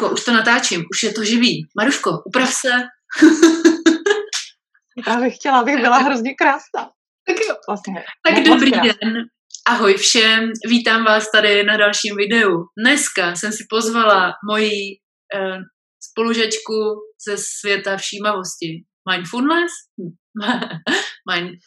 Maruško, 0.00 0.14
už 0.14 0.24
to 0.24 0.32
natáčím, 0.32 0.84
už 0.92 1.02
je 1.02 1.12
to 1.12 1.24
živý. 1.24 1.68
Maruško, 1.76 2.10
uprav 2.26 2.52
se. 2.52 2.68
Já 5.06 5.16
bych 5.20 5.36
chtěla, 5.36 5.60
abych 5.60 5.76
byla 5.76 5.98
hrozně 5.98 6.34
krásná. 6.34 6.90
Tak 7.26 7.36
jo. 7.48 7.54
Vlastně, 7.68 8.04
tak 8.28 8.44
dobrý 8.44 8.72
krásná. 8.72 8.92
den. 9.02 9.14
Ahoj 9.66 9.94
všem, 9.94 10.50
vítám 10.66 11.04
vás 11.04 11.30
tady 11.30 11.64
na 11.64 11.76
dalším 11.76 12.16
videu. 12.16 12.64
Dneska 12.78 13.36
jsem 13.36 13.52
si 13.52 13.64
pozvala 13.70 14.32
moji 14.50 14.96
eh, 15.34 15.58
spolužečku 16.10 16.96
ze 17.28 17.36
světa 17.38 17.96
všímavosti. 17.96 18.84
Mindfulness? 19.10 19.72
Mind, 21.32 21.58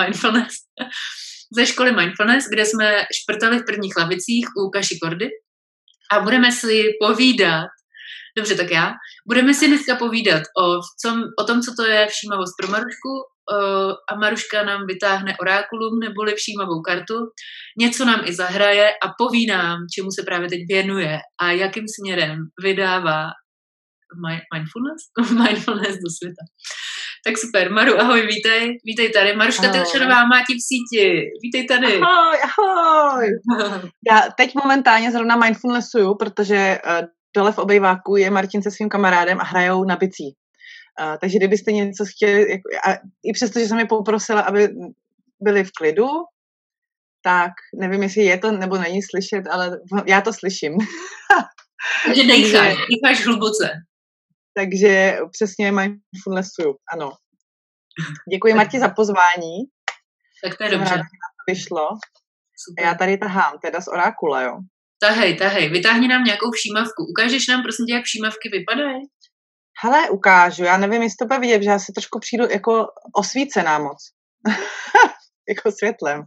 mindfulness. 0.00 0.54
ze 1.56 1.66
školy 1.66 1.92
Mindfulness, 1.92 2.48
kde 2.48 2.64
jsme 2.64 3.02
šprtali 3.22 3.58
v 3.58 3.64
prvních 3.66 3.96
lavicích 3.96 4.46
u 4.56 4.70
Kaši 4.70 4.98
Kordy 5.02 5.28
a 6.12 6.20
budeme 6.20 6.52
si 6.52 6.84
povídat, 7.00 7.68
dobře, 8.38 8.54
tak 8.54 8.70
já, 8.70 8.92
budeme 9.28 9.54
si 9.54 9.68
dneska 9.68 9.96
povídat 9.96 10.42
o, 10.62 10.64
com, 11.02 11.22
o 11.40 11.44
tom, 11.44 11.60
co 11.60 11.70
to 11.78 11.84
je 11.84 12.06
všímavost 12.06 12.54
pro 12.60 12.70
Marušku 12.70 13.12
a 14.10 14.14
Maruška 14.14 14.62
nám 14.62 14.86
vytáhne 14.86 15.36
orákulum 15.40 15.98
neboli 16.00 16.34
všímavou 16.34 16.80
kartu, 16.80 17.14
něco 17.78 18.04
nám 18.04 18.20
i 18.24 18.32
zahraje 18.34 18.90
a 18.90 19.06
poví 19.18 19.46
nám, 19.46 19.78
čemu 19.94 20.08
se 20.10 20.22
právě 20.22 20.48
teď 20.48 20.58
věnuje 20.68 21.18
a 21.42 21.50
jakým 21.50 21.84
směrem 21.88 22.38
vydává 22.62 23.30
mindfulness, 24.54 25.02
mindfulness 25.42 25.96
do 26.04 26.10
světa. 26.18 26.44
Tak 27.26 27.38
super, 27.38 27.72
Maru, 27.72 28.00
ahoj, 28.00 28.26
vítej, 28.26 28.78
vítej 28.84 29.10
tady. 29.12 29.36
Maruška 29.36 29.72
Telšerová 29.72 30.24
má 30.24 30.38
ti 30.46 30.54
v 30.54 30.62
síti, 30.68 31.22
vítej 31.42 31.66
tady. 31.66 32.00
Ahoj, 32.00 32.36
ahoj. 32.44 33.28
Já 34.10 34.28
teď 34.36 34.54
momentálně 34.54 35.12
zrovna 35.12 35.36
mindfulnessuju, 35.36 36.14
protože 36.14 36.78
uh, 36.86 37.06
dole 37.36 37.52
v 37.52 37.58
obejváku 37.58 38.16
je 38.16 38.30
Martin 38.30 38.62
se 38.62 38.70
svým 38.70 38.88
kamarádem 38.88 39.40
a 39.40 39.44
hrajou 39.44 39.84
na 39.84 39.96
bicí. 39.96 40.36
Uh, 41.00 41.16
takže 41.20 41.38
kdybyste 41.38 41.72
něco 41.72 42.04
chtěli, 42.04 42.40
jako, 42.40 42.68
a 42.86 42.92
i 43.24 43.32
přesto, 43.32 43.60
že 43.60 43.66
jsem 43.66 43.78
je 43.78 43.86
poprosila, 43.86 44.40
aby 44.40 44.68
byli 45.40 45.64
v 45.64 45.70
klidu, 45.78 46.08
tak 47.22 47.52
nevím, 47.80 48.02
jestli 48.02 48.22
je 48.22 48.38
to 48.38 48.52
nebo 48.52 48.78
není 48.78 49.02
slyšet, 49.02 49.46
ale 49.50 49.78
já 50.06 50.20
to 50.20 50.32
slyším. 50.32 50.72
Takže 52.06 52.26
dejcháš, 52.26 52.74
dejcháš 52.90 53.26
hluboce. 53.26 53.70
Takže 54.54 55.18
přesně 55.32 55.72
mindfulnessuju, 55.72 56.74
ano. 56.92 57.12
Děkuji 58.32 58.54
Marti 58.54 58.80
za 58.80 58.88
pozvání. 58.88 59.56
Tak 60.44 60.58
to 60.58 60.64
je 60.64 60.70
dobře. 60.70 60.94
To 60.94 61.52
vyšlo. 61.52 61.88
Super. 62.64 62.84
Já 62.84 62.94
tady 62.94 63.18
tahám, 63.18 63.58
teda 63.62 63.80
z 63.80 63.88
orákula, 63.88 64.42
jo. 64.42 64.58
Tahej, 65.00 65.36
tahej, 65.36 65.68
vytáhni 65.68 66.08
nám 66.08 66.24
nějakou 66.24 66.50
všímavku. 66.50 67.04
Ukážeš 67.10 67.46
nám, 67.46 67.62
prosím 67.62 67.86
tě, 67.86 67.92
jak 67.94 68.04
všímavky 68.04 68.48
vypadají? 68.52 69.02
Hele, 69.82 70.10
ukážu. 70.10 70.64
Já 70.64 70.76
nevím, 70.76 71.02
jestli 71.02 71.16
to 71.18 71.26
bude 71.26 71.38
vidět, 71.38 71.62
že 71.62 71.70
já 71.70 71.78
se 71.78 71.92
trošku 71.94 72.18
přijdu 72.18 72.44
jako 72.50 72.86
osvícená 73.14 73.78
moc. 73.78 73.98
jako 75.48 75.72
světlem. 75.72 76.22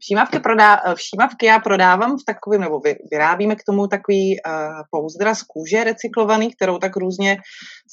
Všímavky, 0.00 0.40
prodá, 0.40 0.80
všímavky 0.94 1.46
já 1.46 1.58
prodávám 1.58 2.16
v 2.18 2.24
takovém, 2.26 2.60
nebo 2.60 2.80
vyrábíme 3.10 3.56
k 3.56 3.64
tomu 3.66 3.86
takový 3.86 4.36
uh, 4.46 4.52
pouzdra 4.90 5.34
z 5.34 5.42
kůže 5.42 5.84
recyklovaný, 5.84 6.54
kterou 6.54 6.78
tak 6.78 6.96
různě 6.96 7.36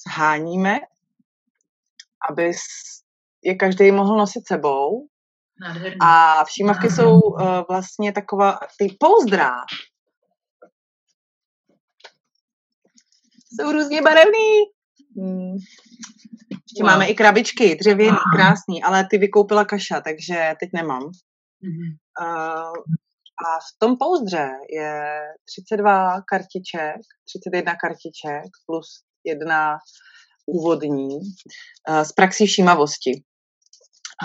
sháníme, 0.08 0.80
aby 2.30 2.52
je 3.44 3.56
každý 3.56 3.92
mohl 3.92 4.18
nosit 4.18 4.48
sebou. 4.48 5.08
Nádherný. 5.62 5.98
A 6.02 6.44
všímavky 6.44 6.88
Nádherný. 6.88 6.96
jsou 6.96 7.20
uh, 7.20 7.64
vlastně 7.70 8.12
taková, 8.12 8.60
ty 8.80 8.96
pouzdra 9.00 9.52
jsou 13.60 13.72
různě 13.72 14.02
barevný. 14.02 14.52
Hmm. 15.18 15.56
Ještě 16.52 16.84
wow. 16.84 16.92
máme 16.92 17.08
i 17.08 17.16
krabičky, 17.16 17.76
dřevěný, 17.76 18.12
wow. 18.12 18.36
krásný, 18.36 18.84
ale 18.84 19.08
ty 19.12 19.18
vykoupila 19.18 19.66
Kaša, 19.66 20.02
takže 20.02 20.54
teď 20.60 20.70
nemám. 20.74 21.02
Mm-hmm. 21.64 21.92
Uh, 22.22 22.74
a 23.40 23.60
v 23.60 23.80
tom 23.80 23.98
pouzdře 23.98 24.50
je 24.70 25.20
32 25.46 26.22
kartiček, 26.22 27.02
31 27.28 27.76
kartiček 27.76 28.52
plus 28.66 28.88
jedna 29.24 29.78
úvodní 30.46 31.16
uh, 31.18 32.02
z 32.04 32.12
praxí 32.12 32.48
všímavosti. 32.48 33.24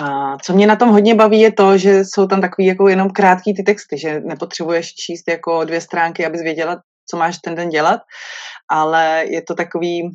A 0.03 0.39
co 0.39 0.53
mě 0.53 0.67
na 0.67 0.77
tom 0.77 0.89
hodně 0.89 1.15
baví 1.15 1.41
je 1.41 1.53
to, 1.53 1.79
že 1.79 2.05
jsou 2.05 2.27
tam 2.27 2.41
takový 2.41 2.67
jako 2.67 2.89
jenom 2.89 3.11
krátký 3.11 3.55
ty 3.55 3.63
texty, 3.63 3.99
že 3.99 4.21
nepotřebuješ 4.21 4.95
číst 4.95 5.29
jako 5.29 5.65
dvě 5.65 5.81
stránky, 5.81 6.27
abys 6.27 6.43
věděla, 6.43 6.83
co 7.11 7.17
máš 7.17 7.39
ten 7.39 7.55
den 7.55 7.69
dělat, 7.69 8.01
ale 8.69 9.25
je 9.29 9.43
to 9.43 9.55
takový, 9.55 10.11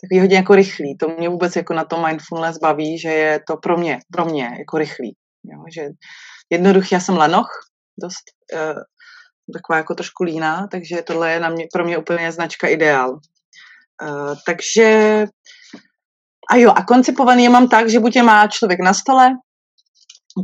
takový 0.00 0.20
hodně 0.20 0.36
jako 0.36 0.54
rychlý. 0.54 0.96
To 0.96 1.08
mě 1.08 1.28
vůbec 1.28 1.56
jako 1.56 1.74
na 1.74 1.84
tom 1.84 2.06
mindfulness 2.06 2.58
baví, 2.58 2.98
že 2.98 3.08
je 3.08 3.40
to 3.46 3.56
pro 3.56 3.76
mě, 3.76 3.98
pro 4.12 4.24
mě 4.24 4.50
jako 4.58 4.78
rychlý. 4.78 5.16
Jo, 5.44 5.64
že 5.74 5.88
jednoduchý, 6.50 6.94
já 6.94 7.00
jsem 7.00 7.16
lenoch, 7.16 7.50
dost 8.02 8.24
uh, 8.54 8.82
taková 9.52 9.76
jako 9.76 9.94
trošku 9.94 10.24
líná, 10.24 10.66
takže 10.70 11.02
tohle 11.02 11.32
je 11.32 11.40
na 11.40 11.48
mě, 11.48 11.66
pro 11.72 11.84
mě 11.84 11.98
úplně 11.98 12.32
značka 12.32 12.68
ideál. 12.68 13.10
Uh, 14.02 14.34
takže 14.46 15.24
a 16.50 16.56
jo, 16.56 16.72
a 16.76 16.84
koncipovaný 16.84 17.44
je 17.44 17.50
mám 17.50 17.68
tak, 17.68 17.90
že 17.90 18.00
buď 18.00 18.16
je 18.16 18.22
má 18.22 18.46
člověk 18.46 18.80
na 18.80 18.94
stole, 18.94 19.30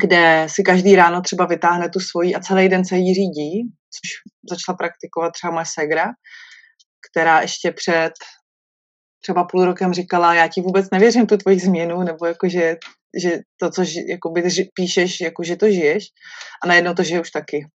kde 0.00 0.46
si 0.50 0.62
každý 0.62 0.96
ráno 0.96 1.20
třeba 1.20 1.46
vytáhne 1.46 1.88
tu 1.88 2.00
svoji 2.00 2.34
a 2.34 2.40
celý 2.40 2.68
den 2.68 2.84
se 2.84 2.96
jí 2.96 3.14
řídí, 3.14 3.62
což 3.94 4.10
začala 4.50 4.76
praktikovat 4.76 5.32
třeba 5.32 5.52
moje 5.52 5.64
segra, 5.68 6.06
která 7.10 7.40
ještě 7.40 7.72
před 7.72 8.12
třeba 9.22 9.44
půl 9.44 9.64
rokem 9.64 9.92
říkala, 9.92 10.34
já 10.34 10.48
ti 10.48 10.60
vůbec 10.60 10.86
nevěřím 10.92 11.26
tu 11.26 11.36
tvoji 11.36 11.58
změnu, 11.58 12.02
nebo 12.02 12.26
jako, 12.26 12.48
že, 12.48 12.76
že 13.22 13.38
to, 13.60 13.70
co 13.70 13.82
jakoby, 14.08 14.42
píšeš, 14.74 15.20
jako, 15.20 15.42
že 15.44 15.56
to 15.56 15.70
žiješ 15.70 16.04
a 16.64 16.66
najednou 16.66 16.94
to 16.94 17.02
žiješ 17.02 17.30
taky. 17.30 17.66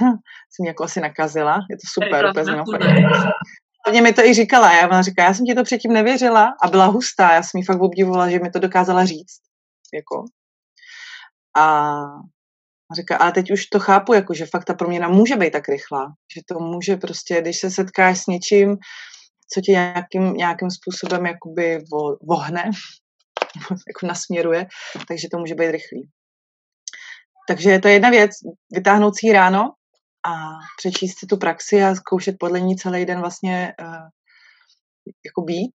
Jsem 0.00 0.62
mě 0.62 0.68
jako 0.68 0.84
asi 0.84 1.00
nakazila, 1.00 1.58
je 1.70 1.76
to 1.76 1.86
super, 1.92 2.32
úplně 2.68 3.06
Hodně 3.86 4.02
mi 4.02 4.12
to 4.12 4.22
i 4.24 4.34
říkala, 4.34 4.72
já 4.72 4.86
ona 4.86 5.02
říká, 5.02 5.24
já 5.24 5.34
jsem 5.34 5.46
ti 5.46 5.54
to 5.54 5.62
předtím 5.62 5.92
nevěřila 5.92 6.54
a 6.62 6.68
byla 6.68 6.86
hustá, 6.86 7.32
já 7.32 7.42
jsem 7.42 7.58
ji 7.58 7.64
fakt 7.64 7.80
obdivovala, 7.80 8.30
že 8.30 8.38
mi 8.38 8.50
to 8.50 8.58
dokázala 8.58 9.04
říct. 9.04 9.40
Jako. 9.94 10.24
A 11.56 12.00
říká, 12.94 13.16
ale 13.16 13.32
teď 13.32 13.50
už 13.50 13.66
to 13.66 13.80
chápu, 13.80 14.12
jako, 14.12 14.34
že 14.34 14.46
fakt 14.46 14.64
ta 14.64 14.74
proměna 14.74 15.08
může 15.08 15.36
být 15.36 15.50
tak 15.50 15.68
rychlá, 15.68 16.06
že 16.34 16.40
to 16.48 16.58
může 16.58 16.96
prostě, 16.96 17.40
když 17.40 17.58
se 17.60 17.70
setkáš 17.70 18.18
s 18.18 18.26
něčím, 18.26 18.76
co 19.54 19.60
tě 19.60 19.72
nějakým, 19.72 20.34
nějakým 20.34 20.70
způsobem 20.70 21.26
jakoby 21.26 21.78
vo, 21.92 22.16
vohne, 22.22 22.64
jako 23.88 24.06
nasměruje, 24.06 24.66
takže 25.08 25.28
to 25.32 25.38
může 25.38 25.54
být 25.54 25.70
rychlý. 25.70 26.10
Takže 27.48 27.78
to 27.78 27.88
je 27.88 27.94
jedna 27.94 28.10
věc, 28.10 28.30
vytáhnout 28.72 29.14
si 29.18 29.32
ráno 29.32 29.72
a 30.26 30.32
přečíst 30.78 31.18
si 31.18 31.26
tu 31.26 31.36
praxi 31.36 31.82
a 31.82 31.94
zkoušet 31.94 32.36
podle 32.38 32.60
ní 32.60 32.76
celý 32.76 33.06
den 33.06 33.20
vlastně 33.20 33.74
uh, 33.80 34.08
jako 35.26 35.42
být. 35.42 35.74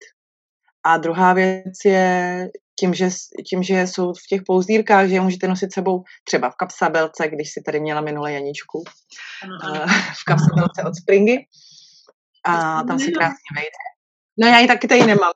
A 0.86 0.96
druhá 0.96 1.32
věc 1.32 1.74
je 1.84 2.48
tím 2.80 2.94
že, 2.94 3.08
tím, 3.50 3.62
že 3.62 3.86
jsou 3.86 4.12
v 4.12 4.26
těch 4.28 4.40
pouzdírkách, 4.46 5.08
že 5.08 5.14
je 5.14 5.20
můžete 5.20 5.48
nosit 5.48 5.72
sebou 5.72 6.02
třeba 6.24 6.50
v 6.50 6.54
kapsabelce, 6.54 7.28
když 7.28 7.50
si 7.52 7.62
tady 7.62 7.80
měla 7.80 8.00
minule 8.00 8.32
Janičku, 8.32 8.78
uh, 8.78 9.86
v 10.20 10.24
kapsabelce 10.26 10.82
od 10.86 10.94
Springy, 10.94 11.46
a 12.46 12.82
tam 12.82 12.98
se 12.98 13.10
krásně 13.10 13.50
vejde. 13.56 13.78
No 14.40 14.48
já 14.48 14.58
ji 14.58 14.68
taky 14.68 14.88
tady 14.88 15.06
nemám. 15.06 15.32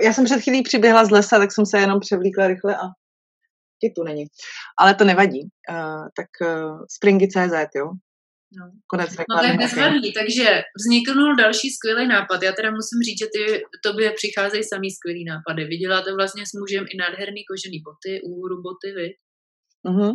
Já 0.00 0.12
jsem 0.12 0.24
před 0.24 0.40
chvílí 0.40 0.62
přiběhla 0.62 1.04
z 1.04 1.10
lesa, 1.10 1.38
tak 1.38 1.52
jsem 1.52 1.66
se 1.66 1.78
jenom 1.78 2.00
převlíkla 2.00 2.46
rychle 2.46 2.76
a 2.76 2.86
ti 3.84 3.92
tu 3.96 4.02
není. 4.02 4.24
Ale 4.80 4.94
to 4.94 5.04
nevadí. 5.04 5.40
Uh, 5.70 6.04
tak 6.16 6.30
uh, 6.40 6.84
springy.cz, 6.96 7.68
jo? 7.80 7.88
No. 8.58 8.64
Konec 8.86 9.10
reklamy. 9.18 9.36
No 9.36 9.38
to 9.42 9.46
je 9.46 9.58
bezvadný, 9.64 10.12
takže 10.20 10.62
vzniknul 10.78 11.36
další 11.36 11.68
skvělý 11.70 12.08
nápad. 12.08 12.42
Já 12.42 12.52
teda 12.52 12.70
musím 12.70 13.00
říct, 13.06 13.20
že 13.22 13.28
ty, 13.34 13.42
tobě 13.86 14.12
přicházejí 14.20 14.64
samý 14.64 14.90
skvělý 14.90 15.24
nápady. 15.24 15.64
Vy 15.64 15.76
děláte 15.76 16.14
vlastně 16.14 16.42
s 16.46 16.52
mužem 16.60 16.84
i 16.92 16.96
nádherný 16.96 17.42
kožený 17.50 17.78
boty, 17.86 18.12
úhru 18.30 18.56
boty, 18.66 18.88
vy? 18.96 19.08
Uh-huh 19.90 20.12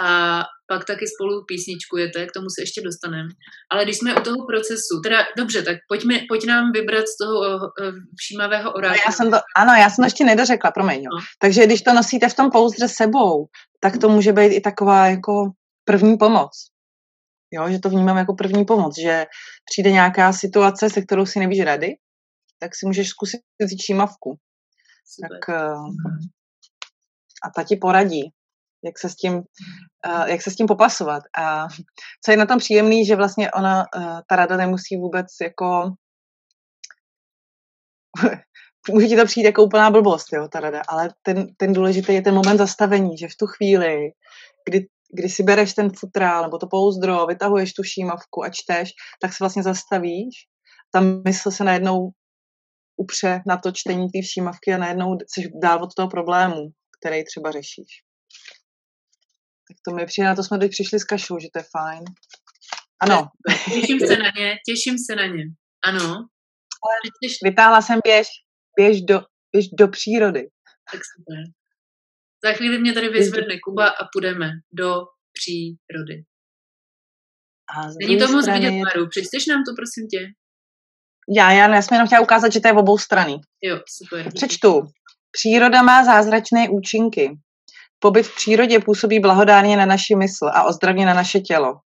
a 0.00 0.42
pak 0.66 0.84
taky 0.84 1.06
spolu 1.06 1.44
písničkujete, 1.48 2.26
k 2.26 2.32
tomu 2.32 2.46
se 2.50 2.62
ještě 2.62 2.80
dostaneme. 2.84 3.28
Ale 3.70 3.84
když 3.84 3.96
jsme 3.98 4.14
u 4.20 4.20
toho 4.20 4.46
procesu, 4.46 5.00
teda 5.04 5.18
dobře, 5.36 5.62
tak 5.62 5.76
pojďme, 5.88 6.14
pojď 6.28 6.46
nám 6.46 6.72
vybrat 6.72 7.04
z 7.08 7.16
toho 7.22 7.38
uh, 7.40 7.94
všímavého 8.16 8.72
oráku. 8.72 8.96
No 8.96 9.02
já 9.06 9.12
jsem 9.12 9.30
to, 9.30 9.38
ano, 9.56 9.72
já 9.72 9.90
jsem 9.90 10.02
to 10.02 10.06
ještě 10.06 10.24
nedořekla, 10.24 10.70
promiň. 10.70 11.02
No. 11.02 11.10
Takže 11.38 11.66
když 11.66 11.82
to 11.82 11.92
nosíte 11.92 12.28
v 12.28 12.34
tom 12.34 12.50
pouzdře 12.50 12.88
sebou, 12.88 13.46
tak 13.80 13.98
to 13.98 14.08
může 14.08 14.32
být 14.32 14.52
i 14.52 14.60
taková 14.60 15.06
jako 15.06 15.32
první 15.84 16.16
pomoc. 16.16 16.50
Jo, 17.52 17.70
že 17.70 17.78
to 17.78 17.88
vnímám 17.88 18.16
jako 18.16 18.34
první 18.34 18.64
pomoc, 18.64 18.98
že 18.98 19.26
přijde 19.70 19.90
nějaká 19.90 20.32
situace, 20.32 20.90
se 20.90 21.02
kterou 21.02 21.26
si 21.26 21.38
nevíš 21.38 21.64
rady, 21.64 21.88
tak 22.58 22.70
si 22.74 22.86
můžeš 22.86 23.08
zkusit 23.08 23.40
vzít. 23.62 23.82
Super. 23.86 25.30
Tak, 25.30 25.48
uh, 25.48 25.88
a 27.44 27.50
ta 27.56 27.64
ti 27.64 27.76
poradí 27.76 28.32
jak 28.84 28.98
se 28.98 29.08
s 29.08 29.16
tím, 29.16 29.34
uh, 29.34 30.28
jak 30.28 30.42
se 30.42 30.50
s 30.50 30.56
tím 30.56 30.66
popasovat. 30.66 31.22
A 31.38 31.66
co 32.24 32.30
je 32.30 32.36
na 32.36 32.46
tom 32.46 32.58
příjemný, 32.58 33.06
že 33.06 33.16
vlastně 33.16 33.50
ona, 33.50 33.84
uh, 33.96 34.20
ta 34.28 34.36
rada 34.36 34.56
nemusí 34.56 34.96
vůbec 34.96 35.26
jako 35.42 35.92
může 38.90 39.06
ti 39.06 39.16
to 39.16 39.24
přijít 39.24 39.44
jako 39.44 39.64
úplná 39.64 39.90
blbost, 39.90 40.32
jo, 40.32 40.48
ta 40.48 40.60
rada, 40.60 40.82
ale 40.88 41.08
ten, 41.22 41.46
ten 41.56 41.72
důležitý 41.72 42.14
je 42.14 42.22
ten 42.22 42.34
moment 42.34 42.58
zastavení, 42.58 43.18
že 43.18 43.28
v 43.28 43.36
tu 43.36 43.46
chvíli, 43.46 44.10
kdy, 44.68 44.86
kdy 45.14 45.28
si 45.28 45.42
bereš 45.42 45.74
ten 45.74 45.90
futrál 45.98 46.42
nebo 46.42 46.58
to 46.58 46.66
pouzdro, 46.66 47.26
vytahuješ 47.26 47.72
tu 47.72 47.82
šímavku 47.82 48.44
a 48.44 48.50
čteš, 48.50 48.90
tak 49.20 49.32
se 49.32 49.36
vlastně 49.40 49.62
zastavíš, 49.62 50.34
ta 50.92 51.00
mysl 51.00 51.50
se 51.50 51.64
najednou 51.64 52.10
upře 52.96 53.42
na 53.46 53.56
to 53.56 53.72
čtení 53.72 54.08
té 54.08 54.22
všímavky 54.22 54.74
a 54.74 54.78
najednou 54.78 55.18
jsi 55.26 55.50
dál 55.62 55.82
od 55.82 55.94
toho 55.94 56.08
problému, 56.08 56.68
který 57.00 57.24
třeba 57.24 57.50
řešíš. 57.50 58.09
Tak 59.70 59.76
to 59.88 59.94
mi 59.94 60.06
přijde, 60.06 60.28
na 60.28 60.34
to 60.34 60.42
jsme 60.42 60.58
teď 60.58 60.70
přišli 60.70 61.00
s 61.00 61.04
kašou, 61.04 61.38
že 61.38 61.48
to 61.52 61.58
je 61.58 61.64
fajn. 61.76 62.04
Ano. 63.02 63.28
Těším 63.74 64.00
se 64.00 64.16
na 64.16 64.30
ně, 64.36 64.56
těším 64.68 64.96
se 64.98 65.16
na 65.16 65.26
ně. 65.26 65.44
Ano. 65.84 66.26
Vytáhla 67.44 67.82
jsem 67.82 68.00
běž, 68.04 68.26
běž 68.76 69.02
do, 69.02 69.20
běž 69.52 69.68
do 69.78 69.88
přírody. 69.88 70.48
Tak 70.92 71.00
super. 71.14 71.38
Za 72.44 72.52
chvíli 72.52 72.78
mě 72.78 72.92
tady 72.92 73.08
vyzvedne 73.08 73.54
Kuba 73.64 73.88
a 73.88 74.08
půjdeme 74.12 74.50
do 74.72 74.94
přírody. 75.32 76.24
A 77.76 77.86
Není 78.00 78.18
to 78.18 78.28
moc 78.32 78.46
vidět, 78.46 78.72
je... 78.72 78.82
Maru. 78.84 79.08
Přečteš 79.08 79.46
nám 79.46 79.62
to, 79.64 79.72
prosím 79.76 80.08
tě? 80.08 80.20
Já, 81.36 81.52
já, 81.52 81.74
já 81.74 81.82
jsem 81.82 81.94
jenom 81.94 82.06
chtěla 82.06 82.20
ukázat, 82.20 82.52
že 82.52 82.60
to 82.60 82.68
je 82.68 82.74
obou 82.74 82.98
strany. 82.98 83.40
Jo, 83.62 83.80
super. 83.88 84.32
Přečtu. 84.34 84.82
Příroda 85.30 85.82
má 85.82 86.04
zázračné 86.04 86.68
účinky. 86.68 87.30
Pobyt 88.02 88.22
v 88.22 88.34
přírodě 88.34 88.80
působí 88.80 89.20
blahodárně 89.20 89.76
na 89.76 89.86
naši 89.86 90.14
mysl 90.14 90.46
a 90.52 90.64
ozdravně 90.64 91.06
na 91.06 91.14
naše 91.14 91.40
tělo. 91.40 91.80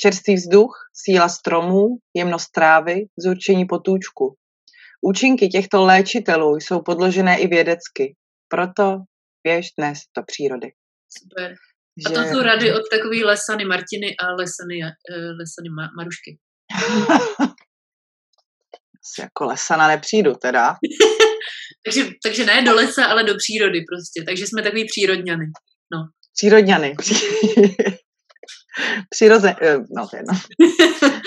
Čerstvý 0.00 0.34
vzduch, 0.34 0.72
síla 0.92 1.28
stromů, 1.28 1.86
jemnost 2.14 2.50
trávy, 2.50 3.06
zurčení 3.18 3.64
potůčku. 3.64 4.36
Účinky 5.00 5.48
těchto 5.48 5.84
léčitelů 5.84 6.56
jsou 6.56 6.82
podložené 6.82 7.38
i 7.38 7.46
vědecky. 7.46 8.16
Proto 8.48 8.98
běž 9.44 9.66
dnes 9.78 9.98
do 10.16 10.22
přírody. 10.22 10.72
Super. 11.18 11.54
A 12.06 12.10
to 12.10 12.20
jsou 12.22 12.42
rady 12.42 12.74
od 12.74 12.82
takový 12.90 13.24
Lesany 13.24 13.64
Martiny 13.64 14.16
a 14.20 14.32
Lesany, 14.32 14.80
uh, 14.82 14.90
Lesany 15.38 15.68
Marušky. 15.96 16.38
Jako 19.20 19.44
Lesana 19.44 19.88
nepřijdu 19.88 20.34
teda. 20.34 20.74
takže, 21.84 22.10
takže 22.22 22.44
ne 22.44 22.62
do 22.62 22.74
lesa, 22.74 23.04
ale 23.04 23.24
do 23.24 23.34
přírody 23.36 23.84
prostě. 23.90 24.22
Takže 24.26 24.46
jsme 24.46 24.62
takový 24.62 24.86
přírodňany. 24.86 25.44
No. 25.94 25.98
Přírodňany. 26.36 26.94
Přiroze, 29.10 29.54
eh, 29.62 29.78
no 29.96 30.08
to 30.08 30.16
je 30.16 30.20
jedno. 30.20 30.34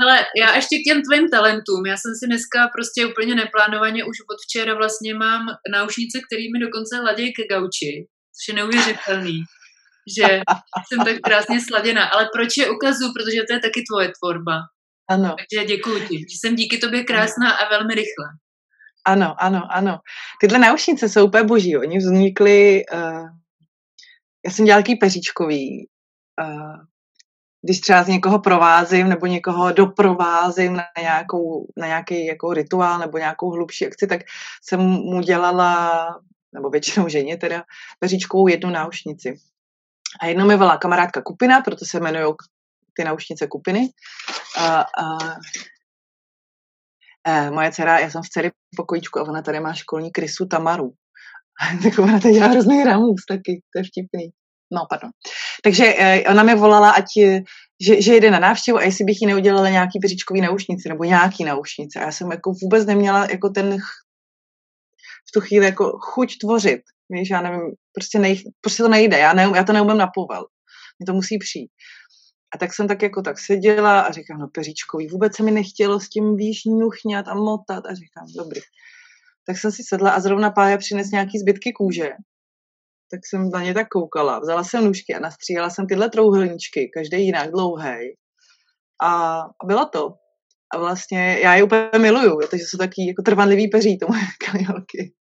Ale 0.00 0.26
já 0.42 0.56
ještě 0.56 0.76
k 0.78 0.86
těm 0.88 1.02
tvým 1.02 1.28
talentům. 1.28 1.86
Já 1.86 1.96
jsem 1.96 2.12
si 2.18 2.26
dneska 2.26 2.68
prostě 2.76 3.06
úplně 3.06 3.34
neplánovaně 3.34 4.04
už 4.04 4.16
od 4.32 4.38
včera 4.44 4.74
vlastně 4.74 5.14
mám 5.14 5.46
náušnice, 5.72 6.18
které 6.26 6.42
mi 6.52 6.58
dokonce 6.66 7.00
ladějí 7.00 7.32
ke 7.34 7.42
gauči, 7.54 8.06
což 8.34 8.48
je 8.48 8.54
neuvěřitelný 8.54 9.44
že 10.16 10.40
jsem 10.88 11.04
tak 11.04 11.16
krásně 11.20 11.60
sladěna. 11.60 12.04
Ale 12.04 12.28
proč 12.34 12.56
je 12.56 12.70
ukazu? 12.70 13.12
Protože 13.12 13.38
to 13.48 13.52
je 13.54 13.60
taky 13.60 13.80
tvoje 13.90 14.12
tvorba. 14.18 14.56
Ano. 15.10 15.36
Takže 15.38 15.66
děkuji 15.66 15.98
ti, 16.08 16.16
že 16.18 16.36
jsem 16.40 16.56
díky 16.56 16.78
tobě 16.78 17.04
krásná 17.04 17.50
a 17.50 17.68
velmi 17.68 17.94
rychle. 17.94 18.28
Ano, 19.04 19.34
ano, 19.38 19.62
ano. 19.70 19.98
Tyhle 20.40 20.58
náušnice 20.58 21.08
jsou 21.08 21.26
úplně 21.26 21.44
boží. 21.44 21.76
Oni 21.76 21.98
vznikly, 21.98 22.82
uh, 22.92 23.28
já 24.46 24.50
jsem 24.50 24.64
dělal 24.64 24.82
peříčkový, 25.00 25.88
uh, 26.42 26.76
když 27.62 27.80
třeba 27.80 28.02
z 28.02 28.08
někoho 28.08 28.38
provázím 28.38 29.08
nebo 29.08 29.26
někoho 29.26 29.72
doprovázím 29.72 30.76
na, 30.76 30.84
nějakou, 31.00 31.66
na 31.76 31.86
nějaký 31.86 32.26
jako 32.26 32.52
rituál 32.52 32.98
nebo 32.98 33.18
nějakou 33.18 33.50
hlubší 33.50 33.86
akci, 33.86 34.06
tak 34.06 34.20
jsem 34.62 34.80
mu 34.80 35.20
dělala, 35.20 36.06
nebo 36.54 36.70
většinou 36.70 37.08
ženě 37.08 37.36
teda, 37.36 37.64
peříčkovou 37.98 38.48
jednu 38.48 38.70
náušnici. 38.70 39.36
A 40.20 40.26
jednou 40.26 40.46
mi 40.46 40.56
volá 40.56 40.76
kamarádka 40.76 41.22
Kupina, 41.22 41.60
proto 41.60 41.84
se 41.84 41.98
jmenují 41.98 42.34
ty 42.96 43.04
náušnice 43.04 43.46
Kupiny. 43.46 43.88
A, 44.58 44.80
a, 44.80 45.18
a 47.28 47.50
moje 47.50 47.72
dcera, 47.72 47.98
já 47.98 48.10
jsem 48.10 48.22
v 48.22 48.28
dcery 48.28 48.50
pokojíčku 48.76 49.18
a 49.18 49.22
ona 49.22 49.42
tady 49.42 49.60
má 49.60 49.74
školní 49.74 50.10
krysu 50.10 50.46
Tamaru. 50.46 50.92
tak 51.82 51.98
ona 51.98 52.20
tady 52.20 52.34
dělá 52.34 52.46
hrozný 52.46 52.84
ramus 52.84 53.24
taky, 53.28 53.62
to 53.72 53.78
je 53.78 53.84
vtipný. 53.84 54.30
No, 54.72 54.86
pardon. 54.90 55.10
Takže 55.64 55.84
eh, 55.98 56.24
ona 56.30 56.42
mi 56.42 56.54
volala, 56.54 56.90
ať, 56.90 57.04
že, 57.86 58.02
že 58.02 58.14
jede 58.14 58.30
na 58.30 58.38
návštěvu 58.38 58.78
a 58.78 58.82
jestli 58.82 59.04
bych 59.04 59.20
jí 59.20 59.26
neudělala 59.26 59.68
nějaký 59.68 59.98
peříčkový 60.02 60.40
naušnici 60.40 60.88
nebo 60.88 61.04
nějaký 61.04 61.44
naušnice. 61.44 62.00
A 62.00 62.02
já 62.02 62.12
jsem 62.12 62.30
jako 62.30 62.52
vůbec 62.62 62.86
neměla 62.86 63.26
jako 63.30 63.48
ten 63.50 63.78
v 65.28 65.32
tu 65.34 65.40
chvíli 65.40 65.66
jako 65.66 65.98
chuť 65.98 66.38
tvořit. 66.40 66.80
Víš, 67.10 67.30
já 67.30 67.40
nevím, 67.40 67.72
prostě, 67.92 68.18
nej, 68.18 68.42
prostě 68.60 68.82
to 68.82 68.88
nejde, 68.88 69.18
já, 69.18 69.32
ne, 69.32 69.52
já 69.56 69.64
to 69.64 69.72
neumím 69.72 69.96
na 69.96 70.10
povel. 70.14 70.46
Mně 70.98 71.06
to 71.06 71.12
musí 71.12 71.38
přijít. 71.38 71.70
A 72.54 72.58
tak 72.58 72.74
jsem 72.74 72.88
tak 72.88 73.02
jako 73.02 73.22
tak 73.22 73.38
seděla 73.38 74.00
a 74.00 74.12
říkám, 74.12 74.38
no 74.38 74.48
peříčkový, 74.48 75.08
vůbec 75.08 75.36
se 75.36 75.42
mi 75.42 75.50
nechtělo 75.50 76.00
s 76.00 76.08
tím 76.08 76.36
víš 76.36 76.64
nuchňat 76.64 77.28
a 77.28 77.34
motat 77.34 77.86
a 77.86 77.94
říkám, 77.94 78.26
dobrý. 78.36 78.60
Tak 79.46 79.58
jsem 79.58 79.72
si 79.72 79.82
sedla 79.82 80.10
a 80.10 80.20
zrovna 80.20 80.50
Pája 80.50 80.78
přines 80.78 81.10
nějaký 81.10 81.38
zbytky 81.38 81.72
kůže 81.72 82.10
tak 83.10 83.20
jsem 83.26 83.50
na 83.50 83.62
ně 83.62 83.74
tak 83.74 83.88
koukala. 83.88 84.38
Vzala 84.38 84.64
jsem 84.64 84.84
nůžky 84.84 85.14
a 85.14 85.20
nastříhala 85.20 85.70
jsem 85.70 85.86
tyhle 85.86 86.10
trouhelníčky, 86.10 86.90
každý 86.94 87.24
jinak 87.24 87.50
dlouhý. 87.50 88.16
A, 89.02 89.40
a 89.40 89.66
bylo 89.66 89.88
to. 89.88 90.14
A 90.74 90.78
vlastně 90.78 91.38
já 91.42 91.54
je 91.54 91.62
úplně 91.62 91.90
miluju, 91.98 92.38
takže 92.50 92.64
jsou 92.68 92.78
taky 92.78 93.08
jako 93.08 93.22
trvanlivý 93.22 93.68
peří, 93.68 93.98
to 93.98 94.06
moje 94.08 94.22
kanielky. 94.50 95.14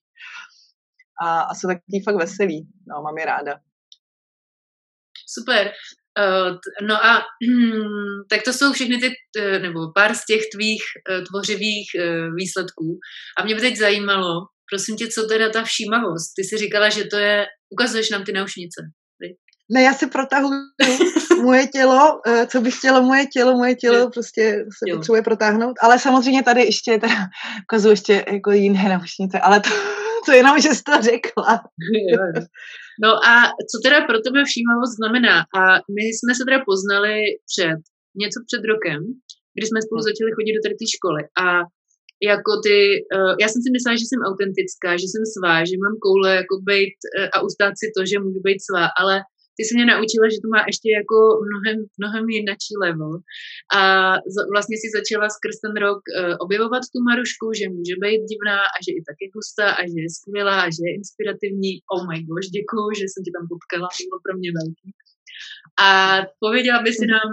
A, 1.22 1.40
a 1.40 1.54
jsou 1.54 1.68
taky 1.68 2.02
fakt 2.04 2.16
veselý. 2.16 2.68
No, 2.88 3.02
mám 3.02 3.18
je 3.18 3.26
ráda. 3.26 3.60
Super. 5.26 5.72
Uh, 6.16 6.56
no 6.88 6.94
a 7.06 7.22
tak 8.30 8.42
to 8.42 8.52
jsou 8.52 8.72
všechny 8.72 8.98
ty, 8.98 9.10
nebo 9.58 9.92
pár 9.94 10.14
z 10.14 10.24
těch 10.24 10.42
tvých 10.54 10.82
uh, 11.10 11.24
tvořivých 11.24 11.88
uh, 11.94 12.34
výsledků. 12.34 12.98
A 13.38 13.44
mě 13.44 13.54
by 13.54 13.60
teď 13.60 13.76
zajímalo, 13.76 14.40
prosím 14.70 14.96
tě, 14.96 15.08
co 15.08 15.26
teda 15.26 15.48
ta 15.48 15.62
všímavost? 15.64 16.32
Ty 16.36 16.44
jsi 16.44 16.56
říkala, 16.56 16.88
že 16.88 17.04
to 17.04 17.16
je, 17.16 17.46
ukazuješ 17.70 18.10
nám 18.10 18.24
ty 18.24 18.32
naušnice. 18.32 18.82
Ne, 19.72 19.82
já 19.82 19.94
si 19.94 20.06
protahuju 20.06 20.60
moje 21.42 21.66
tělo, 21.66 22.20
eh, 22.26 22.46
co 22.46 22.60
by 22.60 22.70
chtělo 22.70 23.02
moje 23.02 23.26
tělo, 23.26 23.56
moje 23.56 23.74
tělo 23.74 24.10
prostě 24.10 24.64
se 24.78 24.90
jo. 24.90 24.96
potřebuje 24.96 25.22
protáhnout, 25.22 25.76
ale 25.82 25.98
samozřejmě 25.98 26.42
tady 26.42 26.64
ještě 26.64 26.98
teda 26.98 27.14
ukazuju 27.62 27.92
ještě 27.92 28.24
jako 28.32 28.52
jiné 28.52 28.88
naušnice, 28.88 29.40
ale 29.40 29.60
to, 29.60 29.70
to 30.26 30.32
jenom, 30.32 30.54
že 30.60 30.68
jsi 30.68 30.82
to 30.82 31.02
řekla. 31.10 31.50
No 33.04 33.10
a 33.30 33.32
co 33.70 33.76
teda 33.84 33.98
pro 34.08 34.18
tebe 34.26 34.40
všímavost 34.44 34.94
znamená? 35.00 35.36
A 35.60 35.62
my 35.96 36.04
jsme 36.14 36.32
se 36.34 36.42
teda 36.48 36.58
poznali 36.70 37.16
před, 37.50 37.80
něco 38.22 38.38
před 38.48 38.62
rokem, 38.72 39.00
kdy 39.56 39.64
jsme 39.66 39.78
spolu 39.82 40.00
hm. 40.00 40.08
začali 40.08 40.30
chodit 40.36 40.54
do 40.56 40.62
tady 40.64 40.74
té 40.80 40.86
školy 40.96 41.22
a 41.44 41.46
jako 42.30 42.52
ty, 42.66 42.78
uh, 43.16 43.34
já 43.42 43.46
jsem 43.48 43.60
si 43.62 43.70
myslela, 43.74 43.96
že 44.00 44.06
jsem 44.08 44.20
autentická, 44.28 44.90
že 45.02 45.06
jsem 45.08 45.24
svá, 45.34 45.54
že 45.68 45.82
mám 45.84 45.96
koule 46.04 46.30
jako 46.42 46.56
být 46.70 46.96
uh, 47.04 47.28
a 47.34 47.36
ustát 47.46 47.74
si 47.80 47.86
to, 47.96 48.00
že 48.10 48.24
můžu 48.24 48.40
být 48.48 48.60
svá, 48.68 48.84
ale 49.00 49.14
ty 49.56 49.62
jsi 49.62 49.72
mě 49.74 49.86
naučila, 49.92 50.26
že 50.32 50.42
to 50.44 50.48
má 50.54 50.60
ještě 50.70 50.88
jako 50.98 51.16
mnohem, 51.48 51.76
mnohem 52.00 52.24
jinačí 52.36 52.72
level. 52.84 53.12
A 53.78 53.80
vlastně 54.54 54.76
si 54.82 54.88
začala 54.98 55.26
skrz 55.36 55.56
ten 55.64 55.74
rok 55.86 56.00
uh, 56.06 56.34
objevovat 56.44 56.82
tu 56.92 56.98
Marušku, 57.08 57.46
že 57.58 57.74
může 57.76 57.96
být 58.02 58.22
divná 58.30 58.58
a 58.74 58.76
že 58.84 58.90
i 58.98 59.00
taky 59.10 59.24
hustá 59.34 59.68
a 59.78 59.82
že 59.90 59.98
je 60.04 60.10
skvělá 60.18 60.56
a 60.66 60.72
že 60.74 60.82
je 60.86 60.92
inspirativní. 61.00 61.72
Oh 61.94 62.02
my 62.10 62.18
gosh, 62.28 62.48
děkuju, 62.58 62.86
že 62.98 63.04
jsem 63.08 63.22
tě 63.24 63.32
tam 63.36 63.44
potkala, 63.52 63.86
to 63.96 64.02
bylo 64.08 64.20
pro 64.26 64.34
mě 64.38 64.50
velký. 64.58 64.88
A 65.86 65.88
pověděla 66.44 66.78
by 66.86 66.90
si 66.98 67.06
nám, 67.14 67.30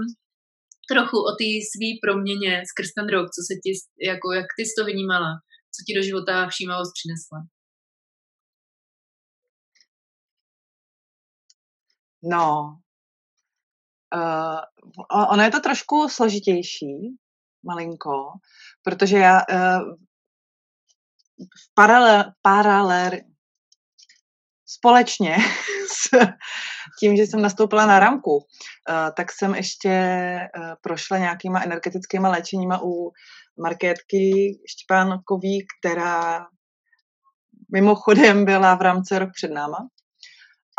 trochu 0.91 1.17
o 1.29 1.31
té 1.39 1.49
svý 1.71 1.89
proměně 2.03 2.63
skrz 2.71 2.89
ten 2.97 3.07
rok, 3.15 3.25
co 3.35 3.41
se 3.47 3.53
ti, 3.63 3.71
jako 4.09 4.27
jak 4.39 4.49
ty 4.57 4.61
jsi 4.65 4.73
to 4.77 4.85
vnímala, 4.85 5.31
co 5.73 5.79
ti 5.85 5.91
do 5.97 6.01
života 6.09 6.47
všímavost 6.53 6.91
přinesla? 6.97 7.39
No, 12.23 12.77
uh, 14.15 14.59
ono 15.31 15.43
je 15.43 15.51
to 15.51 15.59
trošku 15.59 16.09
složitější, 16.09 17.17
malinko, 17.65 18.33
protože 18.83 19.17
já 19.17 19.41
uh, 19.51 19.95
v 21.39 21.73
paralel, 21.73 22.23
paralel, 22.41 23.11
společně 24.65 25.37
s 25.87 26.09
tím, 26.99 27.17
že 27.17 27.23
jsem 27.23 27.41
nastoupila 27.41 27.85
na 27.85 27.99
ramku, 27.99 28.45
eh, 28.89 29.11
tak 29.17 29.31
jsem 29.31 29.55
ještě 29.55 29.93
prošla 30.81 31.17
nějakýma 31.17 31.63
energetickýma 31.63 32.29
léčeníma 32.29 32.79
u 32.83 33.11
Markétky 33.63 34.57
Štěpánkový, 34.69 35.65
která 35.79 36.45
mimochodem 37.73 38.45
byla 38.45 38.75
v 38.75 38.81
rámci 38.81 39.19
rok 39.19 39.29
před 39.33 39.51
náma. 39.51 39.77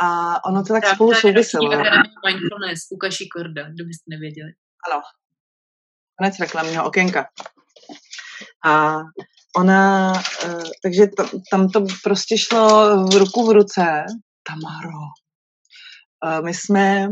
A 0.01 0.39
ono 0.45 0.63
to 0.65 0.73
tak 0.73 0.83
tak 0.83 0.95
spolu 0.95 1.15
souviselo. 1.15 1.71
Mindfulness 2.27 2.81
u 2.91 2.97
Kaši 2.97 3.29
Korda, 3.29 3.63
kdybyste 3.63 4.05
nevěděli. 4.09 4.53
Ano. 4.91 5.03
Konec 6.19 6.39
reklamního 6.41 6.85
okénka. 6.87 7.27
A 8.67 8.97
ona, 9.57 10.13
uh, 10.45 10.63
takže 10.83 11.07
tam, 11.07 11.29
tam 11.51 11.69
to 11.69 11.87
prostě 12.03 12.39
šlo 12.39 12.97
v 13.07 13.15
ruku 13.17 13.47
v 13.47 13.53
ruce. 13.53 14.05
Tamaro. 14.43 15.01
Uh, 16.25 16.45
my 16.45 16.55
jsme, 16.55 17.09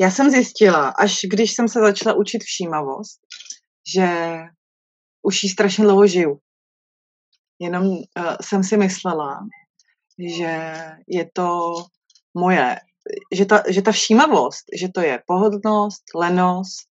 já 0.00 0.10
jsem 0.10 0.30
zjistila, 0.30 0.88
až 0.88 1.20
když 1.24 1.52
jsem 1.52 1.68
se 1.68 1.80
začala 1.80 2.16
učit 2.16 2.42
všímavost, 2.42 3.20
že 3.94 4.36
už 5.22 5.44
jí 5.44 5.48
strašně 5.48 5.84
dlouho 5.84 6.06
žiju. 6.06 6.38
Jenom 7.58 7.86
uh, 7.86 8.36
jsem 8.40 8.64
si 8.64 8.76
myslela, 8.76 9.40
že 10.18 10.74
je 11.08 11.30
to 11.32 11.74
moje, 12.34 12.76
že 13.32 13.46
ta, 13.46 13.62
že 13.68 13.82
ta 13.82 13.92
všímavost, 13.92 14.64
že 14.80 14.88
to 14.88 15.00
je 15.00 15.22
pohodlnost, 15.26 16.02
lenost, 16.14 16.88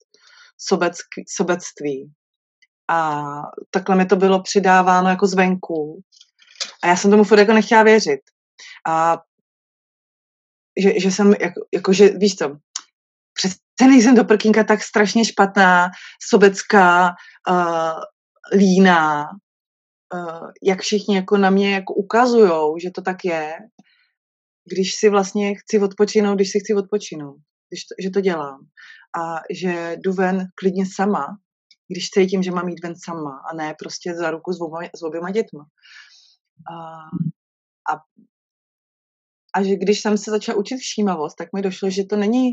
sobeck, 0.58 1.06
sobectví. 1.28 2.12
A 2.90 3.22
takhle 3.70 3.96
mi 3.96 4.06
to 4.06 4.16
bylo 4.16 4.42
přidáváno 4.42 5.08
jako 5.08 5.26
zvenku. 5.26 6.00
A 6.82 6.86
já 6.86 6.96
jsem 6.96 7.10
tomu 7.10 7.24
furt 7.24 7.38
jako 7.38 7.52
nechtěla 7.52 7.82
věřit. 7.82 8.20
A 8.88 9.18
že, 10.82 11.00
že 11.00 11.10
jsem, 11.10 11.34
jako, 11.40 11.60
jako 11.74 11.92
že, 11.92 12.08
víš 12.08 12.34
to, 12.34 12.56
přece 13.34 13.56
nejsem 13.80 14.14
do 14.14 14.24
prkínka 14.24 14.64
tak 14.64 14.82
strašně 14.82 15.24
špatná, 15.24 15.90
sobecká, 16.28 17.14
uh, 17.50 18.00
líná, 18.58 19.24
jak 20.62 20.80
všichni 20.80 21.16
jako 21.16 21.36
na 21.36 21.50
mě 21.50 21.74
jako 21.74 21.94
ukazujou, 21.94 22.78
že 22.78 22.90
to 22.90 23.02
tak 23.02 23.24
je, 23.24 23.56
když 24.72 24.94
si 24.94 25.08
vlastně 25.08 25.54
chci 25.54 25.78
odpočinout, 25.78 26.34
když 26.34 26.50
si 26.50 26.60
chci 26.60 26.74
odpočinout, 26.74 27.36
když 27.70 27.84
to, 27.84 27.94
že 28.02 28.10
to 28.10 28.20
dělám. 28.20 28.60
A 29.18 29.36
že 29.50 29.96
jdu 29.96 30.12
ven 30.12 30.46
klidně 30.54 30.84
sama, 30.94 31.26
když 31.88 32.10
cítím, 32.10 32.42
že 32.42 32.50
mám 32.50 32.68
jít 32.68 32.82
ven 32.82 32.94
sama 33.04 33.40
a 33.50 33.54
ne 33.54 33.74
prostě 33.78 34.14
za 34.14 34.30
ruku 34.30 34.52
s, 34.52 34.60
oběma, 34.60 34.90
s 34.96 35.02
oběma 35.02 35.30
dětma. 35.30 35.66
A, 36.72 36.76
a, 37.94 38.00
a 39.54 39.62
že 39.62 39.76
když 39.76 40.00
jsem 40.00 40.18
se 40.18 40.30
začala 40.30 40.58
učit 40.58 40.76
všímavost, 40.76 41.36
tak 41.36 41.48
mi 41.54 41.62
došlo, 41.62 41.90
že 41.90 42.04
to 42.04 42.16
není 42.16 42.50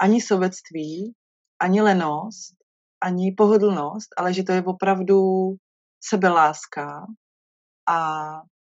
ani 0.00 0.20
sobectví, 0.20 1.14
ani 1.62 1.82
lenost, 1.82 2.54
ani 3.02 3.32
pohodlnost, 3.36 4.08
ale 4.16 4.34
že 4.34 4.42
to 4.42 4.52
je 4.52 4.62
opravdu 4.62 5.16
sebeláska 6.04 7.06
a 7.88 8.32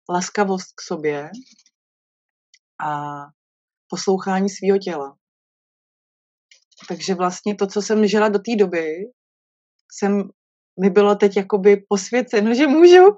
laskavost 0.09 0.67
k 0.75 0.81
sobě 0.81 1.29
a 2.85 3.21
poslouchání 3.89 4.49
svého 4.49 4.77
těla. 4.77 5.15
Takže 6.87 7.15
vlastně 7.15 7.55
to, 7.55 7.67
co 7.67 7.81
jsem 7.81 8.07
žila 8.07 8.29
do 8.29 8.39
té 8.39 8.55
doby, 8.55 8.95
jsem, 9.91 10.23
mi 10.81 10.89
bylo 10.89 11.15
teď 11.15 11.37
jakoby 11.37 11.83
posvěceno, 11.89 12.53
že 12.53 12.67
můžu. 12.67 13.03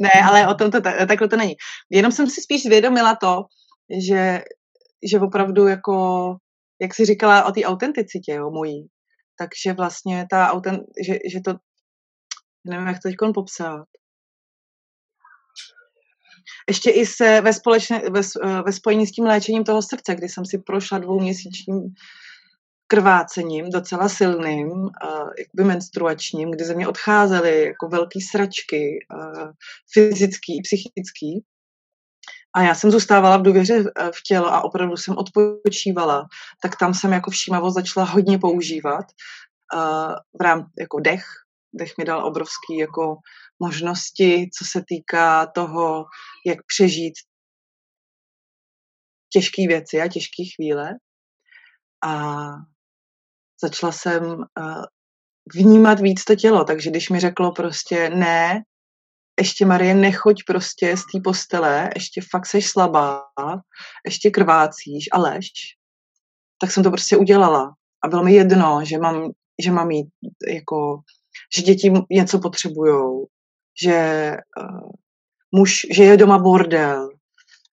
ne, 0.00 0.10
ale 0.28 0.48
o 0.48 0.54
tom 0.54 0.70
to 0.70 0.80
takhle 0.80 1.28
to 1.28 1.36
není. 1.36 1.54
Jenom 1.90 2.12
jsem 2.12 2.30
si 2.30 2.42
spíš 2.42 2.62
zvědomila 2.62 3.16
to, 3.16 3.44
že, 4.06 4.42
že 5.10 5.20
opravdu 5.20 5.66
jako, 5.66 6.36
jak 6.80 6.94
jsi 6.94 7.04
říkala 7.04 7.44
o 7.44 7.52
té 7.52 7.64
autenticitě, 7.64 8.32
jo, 8.32 8.50
mojí, 8.50 8.88
takže 9.38 9.72
vlastně 9.72 10.26
ta 10.30 10.50
autent, 10.52 10.80
že, 11.06 11.14
že 11.32 11.40
to, 11.44 11.54
nevím, 12.64 12.86
jak 12.86 12.96
to 12.96 13.08
teď 13.08 13.16
popsat, 13.34 13.86
ještě 16.68 16.90
i 16.90 17.06
se 17.06 17.40
ve, 17.40 17.52
společné, 17.52 18.02
ve, 18.10 18.20
ve 18.62 18.72
spojení 18.72 19.06
s 19.06 19.12
tím 19.12 19.24
léčením 19.24 19.64
toho 19.64 19.82
srdce, 19.82 20.14
kdy 20.14 20.28
jsem 20.28 20.44
si 20.44 20.58
prošla 20.58 20.98
dvouměsíčním 20.98 21.82
krvácením, 22.86 23.70
docela 23.70 24.08
silným, 24.08 24.68
uh, 24.68 24.90
jakoby 25.38 25.64
menstruačním, 25.64 26.50
kdy 26.50 26.64
ze 26.64 26.74
mě 26.74 26.88
odcházely 26.88 27.64
jako 27.64 27.88
velké 27.88 28.20
sračky, 28.30 28.98
uh, 29.14 29.50
fyzický 29.92 30.58
i 30.58 30.62
psychický. 30.62 31.44
A 32.56 32.62
já 32.62 32.74
jsem 32.74 32.90
zůstávala 32.90 33.36
v 33.36 33.42
důvěře 33.42 33.84
v 34.14 34.22
tělo 34.22 34.46
a 34.46 34.64
opravdu 34.64 34.96
jsem 34.96 35.16
odpočívala, 35.18 36.26
tak 36.62 36.76
tam 36.76 36.94
jsem 36.94 37.12
jako 37.12 37.30
všímavost 37.30 37.74
začala 37.74 38.06
hodně 38.06 38.38
používat. 38.38 39.04
Uh, 39.74 40.12
v 40.40 40.42
rám, 40.42 40.70
jako 40.78 41.00
dech, 41.00 41.24
dech 41.74 41.92
mi 41.98 42.04
dal 42.04 42.26
obrovský 42.26 42.76
jako 42.78 43.16
možnosti, 43.62 44.50
co 44.58 44.64
se 44.64 44.84
týká 44.88 45.46
toho, 45.46 46.04
jak 46.46 46.58
přežít 46.66 47.14
těžké 49.32 49.62
věci 49.68 50.00
a 50.00 50.08
těžké 50.08 50.42
chvíle. 50.56 50.90
A 52.04 52.42
začala 53.62 53.92
jsem 53.92 54.22
uh, 54.24 54.84
vnímat 55.54 56.00
víc 56.00 56.24
to 56.24 56.36
tělo, 56.36 56.64
takže 56.64 56.90
když 56.90 57.08
mi 57.08 57.20
řeklo 57.20 57.52
prostě 57.52 58.10
ne, 58.10 58.62
ještě 59.40 59.66
Marie, 59.66 59.94
nechoď 59.94 60.42
prostě 60.46 60.96
z 60.96 61.00
té 61.00 61.20
postele, 61.24 61.90
ještě 61.94 62.20
fakt 62.30 62.46
seš 62.46 62.70
slabá, 62.70 63.22
ještě 64.04 64.30
krvácíš 64.30 65.08
a 65.12 65.18
lež, 65.18 65.50
tak 66.60 66.70
jsem 66.70 66.82
to 66.82 66.90
prostě 66.90 67.16
udělala. 67.16 67.74
A 68.04 68.08
bylo 68.08 68.24
mi 68.24 68.34
jedno, 68.34 68.80
že 68.84 68.98
mám, 68.98 69.30
že 69.62 69.70
mám 69.70 69.90
jít, 69.90 70.08
jako, 70.48 71.00
že 71.56 71.62
děti 71.62 71.92
něco 72.10 72.38
potřebujou, 72.38 73.26
že 73.82 74.30
uh, 74.60 74.90
muž, 75.54 75.86
že 75.90 76.04
je 76.04 76.16
doma 76.16 76.38
bordel. 76.38 77.08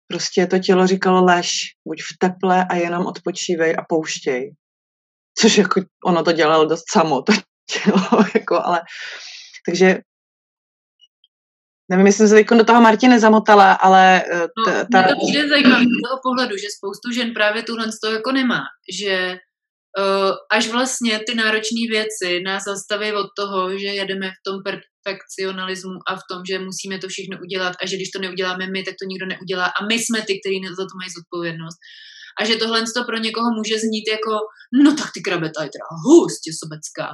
Prostě 0.09 0.47
to 0.47 0.59
tělo 0.59 0.87
říkalo 0.87 1.25
lež, 1.25 1.61
buď 1.89 2.03
v 2.03 2.19
teple 2.19 2.67
a 2.71 2.75
jenom 2.75 3.07
odpočívej 3.07 3.77
a 3.79 3.85
pouštěj. 3.89 4.55
Což 5.39 5.59
jako 5.59 5.81
ono 6.05 6.23
to 6.23 6.33
dělalo 6.33 6.65
dost 6.65 6.85
samo, 6.91 7.23
to 7.23 7.33
tělo, 7.85 8.25
jako, 8.35 8.65
ale 8.65 8.83
takže 9.67 9.99
nevím, 11.91 12.07
jestli 12.07 12.19
jsem 12.19 12.29
se 12.29 12.35
teď 12.35 12.47
do 12.59 12.65
toho 12.65 12.81
Martiny 12.81 13.15
nezamotala, 13.15 13.73
ale... 13.73 14.23
Eh, 14.33 14.47
no, 14.59 14.65
ta... 14.93 15.03
to 15.09 15.15
přijde 15.27 15.49
zajímavé 15.49 15.85
z 15.85 16.03
toho 16.07 16.21
pohledu, 16.23 16.57
že 16.57 16.77
spoustu 16.77 17.11
žen 17.15 17.35
právě 17.35 17.63
tuhle 17.63 17.93
z 17.93 18.01
toho 18.01 18.13
jako 18.13 18.33
nemá, 18.33 18.63
že 19.01 19.37
uh, 19.99 20.33
až 20.53 20.69
vlastně 20.69 21.21
ty 21.27 21.35
náročné 21.35 21.83
věci 21.91 22.41
nás 22.47 22.63
zastaví 22.65 23.13
od 23.13 23.27
toho, 23.39 23.79
že 23.79 23.87
jedeme 23.87 24.29
v 24.31 24.43
tom 24.47 24.57
perfekcionalismu 24.69 25.99
a 26.09 26.17
v 26.17 26.25
tom, 26.31 26.41
že 26.51 26.59
musíme 26.59 26.99
to 26.99 27.09
všechno 27.09 27.35
udělat 27.45 27.73
a 27.83 27.87
že 27.87 27.97
když 27.97 28.11
to 28.11 28.23
neuděláme 28.23 28.67
my, 28.67 28.83
tak 28.83 28.95
to 29.03 29.09
nikdo 29.11 29.27
neudělá 29.27 29.67
a 29.67 29.87
my 29.91 29.95
jsme 29.95 30.19
ty, 30.23 30.33
kteří 30.41 30.57
za 30.79 30.85
to 30.89 30.95
mají 31.01 31.11
zodpovědnost. 31.19 31.79
A 32.41 32.45
že 32.45 32.57
tohle 32.57 32.83
to 32.97 33.05
pro 33.05 33.19
někoho 33.19 33.49
může 33.59 33.77
znít 33.79 34.07
jako, 34.17 34.33
no 34.85 34.91
tak 34.99 35.09
ty 35.15 35.21
krabeta 35.21 35.63
je 35.63 35.71
teda 35.75 35.89
hustě 36.07 36.51
sobecká. 36.63 37.07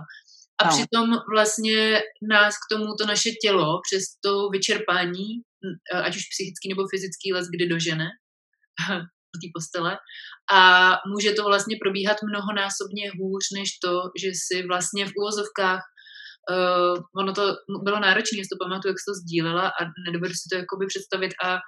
A 0.60 0.64
no. 0.64 0.70
přitom 0.70 1.06
vlastně 1.34 2.02
nás 2.30 2.54
k 2.54 2.68
tomu 2.74 2.86
to 2.98 3.06
naše 3.06 3.30
tělo 3.30 3.80
přes 3.86 4.02
to 4.24 4.48
vyčerpání, 4.48 5.28
ať 6.04 6.16
už 6.16 6.22
psychický 6.32 6.68
nebo 6.68 6.82
fyzický 6.92 7.32
les, 7.32 7.46
kdy 7.54 7.68
dožene 7.68 8.08
do 9.34 9.38
té 9.42 9.48
postele. 9.54 9.98
A 10.52 10.60
může 11.12 11.32
to 11.32 11.44
vlastně 11.44 11.76
probíhat 11.82 12.16
mnohonásobně 12.22 13.10
hůř, 13.18 13.44
než 13.58 13.68
to, 13.84 13.92
že 14.22 14.30
si 14.46 14.66
vlastně 14.66 15.06
v 15.06 15.16
úvozovkách 15.16 15.82
uh, 16.50 16.96
ono 17.20 17.32
to 17.32 17.54
bylo 17.82 18.00
náročné, 18.00 18.38
jestli 18.38 18.54
to 18.54 18.64
pamatuju, 18.64 18.90
jak 18.90 19.00
jsi 19.00 19.08
to 19.10 19.14
sdílela 19.14 19.68
a 19.68 19.80
nedovedu 20.06 20.34
si 20.34 20.48
to 20.52 20.56
jakoby 20.58 20.86
představit, 20.86 21.32
a, 21.44 21.58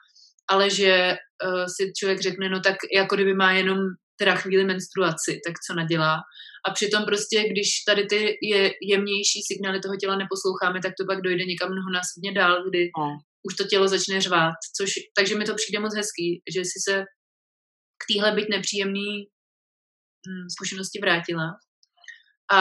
ale 0.50 0.70
že 0.70 1.16
uh, 1.44 1.64
si 1.76 1.92
člověk 1.98 2.20
řekne, 2.20 2.48
no 2.48 2.60
tak 2.60 2.76
jako 2.96 3.14
kdyby 3.14 3.34
má 3.34 3.52
jenom 3.52 3.78
teda 4.18 4.34
chvíli 4.34 4.64
menstruaci, 4.64 5.40
tak 5.46 5.54
co 5.66 5.74
nadělá. 5.74 6.14
A 6.68 6.70
přitom 6.70 7.04
prostě, 7.04 7.48
když 7.48 7.68
tady 7.88 8.06
ty 8.06 8.38
je, 8.42 8.72
jemnější 8.82 9.40
signály 9.46 9.80
toho 9.80 9.96
těla 9.96 10.16
neposloucháme, 10.16 10.80
tak 10.82 10.92
to 11.00 11.04
pak 11.06 11.20
dojde 11.22 11.44
někam 11.44 11.68
mnohonásobně 11.72 12.32
dál, 12.40 12.68
kdy 12.68 12.90
no. 12.98 13.18
už 13.46 13.54
to 13.56 13.64
tělo 13.64 13.88
začne 13.88 14.20
řvát. 14.20 14.58
Což, 14.76 14.90
takže 15.16 15.38
mi 15.38 15.44
to 15.44 15.54
přijde 15.54 15.78
moc 15.80 15.94
hezký, 15.96 16.42
že 16.54 16.60
si 16.64 16.78
se 16.88 17.04
k 18.00 18.02
téhle 18.12 18.32
byť 18.32 18.46
nepříjemný 18.50 19.10
hm, 20.28 20.46
zkušenosti 20.54 20.98
vrátila. 21.00 21.46
A 22.52 22.60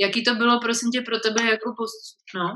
jaký 0.00 0.24
to 0.24 0.34
bylo, 0.34 0.60
prosím 0.60 0.90
tě, 0.90 1.00
pro 1.00 1.18
tebe 1.20 1.42
jako 1.44 1.74
post... 1.78 2.16
No? 2.34 2.48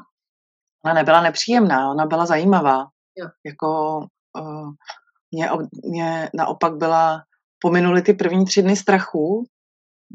Ona 0.85 0.95
nebyla 0.95 1.23
nepříjemná, 1.23 1.91
ona 1.91 2.07
byla 2.07 2.27
zajímavá. 2.27 2.79
Jo. 3.19 3.29
Jako 3.47 3.99
uh, 4.39 4.71
mě, 5.31 5.49
mě 5.85 6.31
naopak 6.35 6.77
byla 6.77 7.23
pominuli 7.61 8.03
ty 8.03 8.15
první 8.15 8.45
tři 8.45 8.63
dny 8.63 8.77
strachu, 8.77 9.47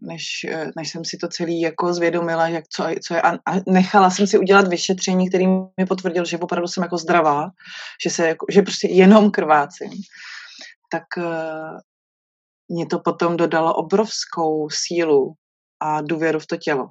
než, 0.02 0.24
eh, 0.50 0.72
než 0.76 0.90
jsem 0.90 1.06
si 1.06 1.18
to 1.18 1.28
celý 1.28 1.62
jako 1.62 1.94
zvědomila, 1.94 2.48
jak 2.48 2.68
co, 2.68 2.86
co 3.08 3.14
je. 3.14 3.22
A, 3.22 3.30
a 3.30 3.60
nechala 3.68 4.10
jsem 4.10 4.28
si 4.28 4.38
udělat 4.38 4.68
vyšetření, 4.68 5.30
který 5.30 5.48
mi 5.48 5.86
potvrdil, 5.90 6.26
že 6.26 6.38
opravdu 6.38 6.68
jsem 6.68 6.84
jako 6.84 6.98
zdravá, 6.98 7.50
že, 8.04 8.10
se 8.10 8.28
jako, 8.28 8.46
že 8.50 8.62
prostě 8.62 8.88
jenom 8.88 9.32
krvácím. 9.32 9.92
Tak 10.92 11.04
uh, 11.18 11.80
mě 12.70 12.86
to 12.86 13.00
potom 13.00 13.38
dodalo 13.38 13.76
obrovskou 13.76 14.70
sílu 14.70 15.34
a 15.80 16.02
důvěru 16.02 16.40
v 16.40 16.48
to 16.48 16.58
tělo 16.58 16.90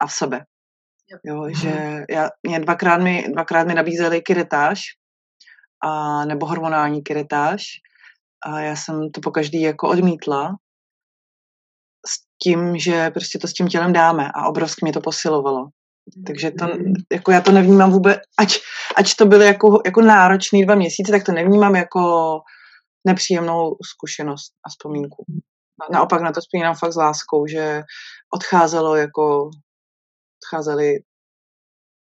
a 0.00 0.06
v 0.06 0.12
sebe. 0.12 0.44
Jo, 1.24 1.48
že 1.62 2.04
já, 2.10 2.28
mě 2.42 2.60
dvakrát 2.60 3.00
mi, 3.00 3.24
dvakrát 3.32 3.66
mi 3.66 3.74
nabízeli 3.74 4.22
kiretáž 4.22 4.80
a, 5.82 6.24
nebo 6.24 6.46
hormonální 6.46 7.02
kiretáž. 7.02 7.64
A 8.46 8.60
já 8.60 8.76
jsem 8.76 9.10
to 9.10 9.20
po 9.20 9.30
každý 9.30 9.62
jako 9.62 9.88
odmítla 9.88 10.56
s 12.06 12.42
tím, 12.42 12.78
že 12.78 13.10
prostě 13.10 13.38
to 13.38 13.48
s 13.48 13.52
tím 13.52 13.68
tělem 13.68 13.92
dáme 13.92 14.30
a 14.34 14.48
obrovsky 14.48 14.84
mě 14.84 14.92
to 14.92 15.00
posilovalo. 15.00 15.68
Takže 16.26 16.50
to, 16.50 16.66
jako 17.12 17.30
já 17.30 17.40
to 17.40 17.52
nevnímám 17.52 17.90
vůbec, 17.90 18.18
ať, 18.38 18.58
ať 18.96 19.14
to 19.14 19.26
byly 19.26 19.46
jako, 19.46 19.82
jako 19.84 20.00
náročný 20.00 20.64
dva 20.64 20.74
měsíce, 20.74 21.12
tak 21.12 21.24
to 21.24 21.32
nevnímám 21.32 21.76
jako 21.76 22.00
nepříjemnou 23.06 23.76
zkušenost 23.82 24.52
a 24.66 24.68
vzpomínku. 24.68 25.24
Naopak 25.92 26.22
na 26.22 26.32
to 26.32 26.40
vzpomínám 26.40 26.74
fakt 26.74 26.92
s 26.92 26.96
láskou, 26.96 27.46
že 27.46 27.82
odcházelo 28.34 28.96
jako, 28.96 29.50
odcházely 30.42 30.98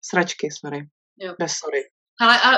sračky, 0.06 0.50
sorry, 0.52 0.88
jo. 1.20 1.36
bez 1.40 1.52
sorry. 1.52 1.84
Ale 2.22 2.42
a 2.42 2.52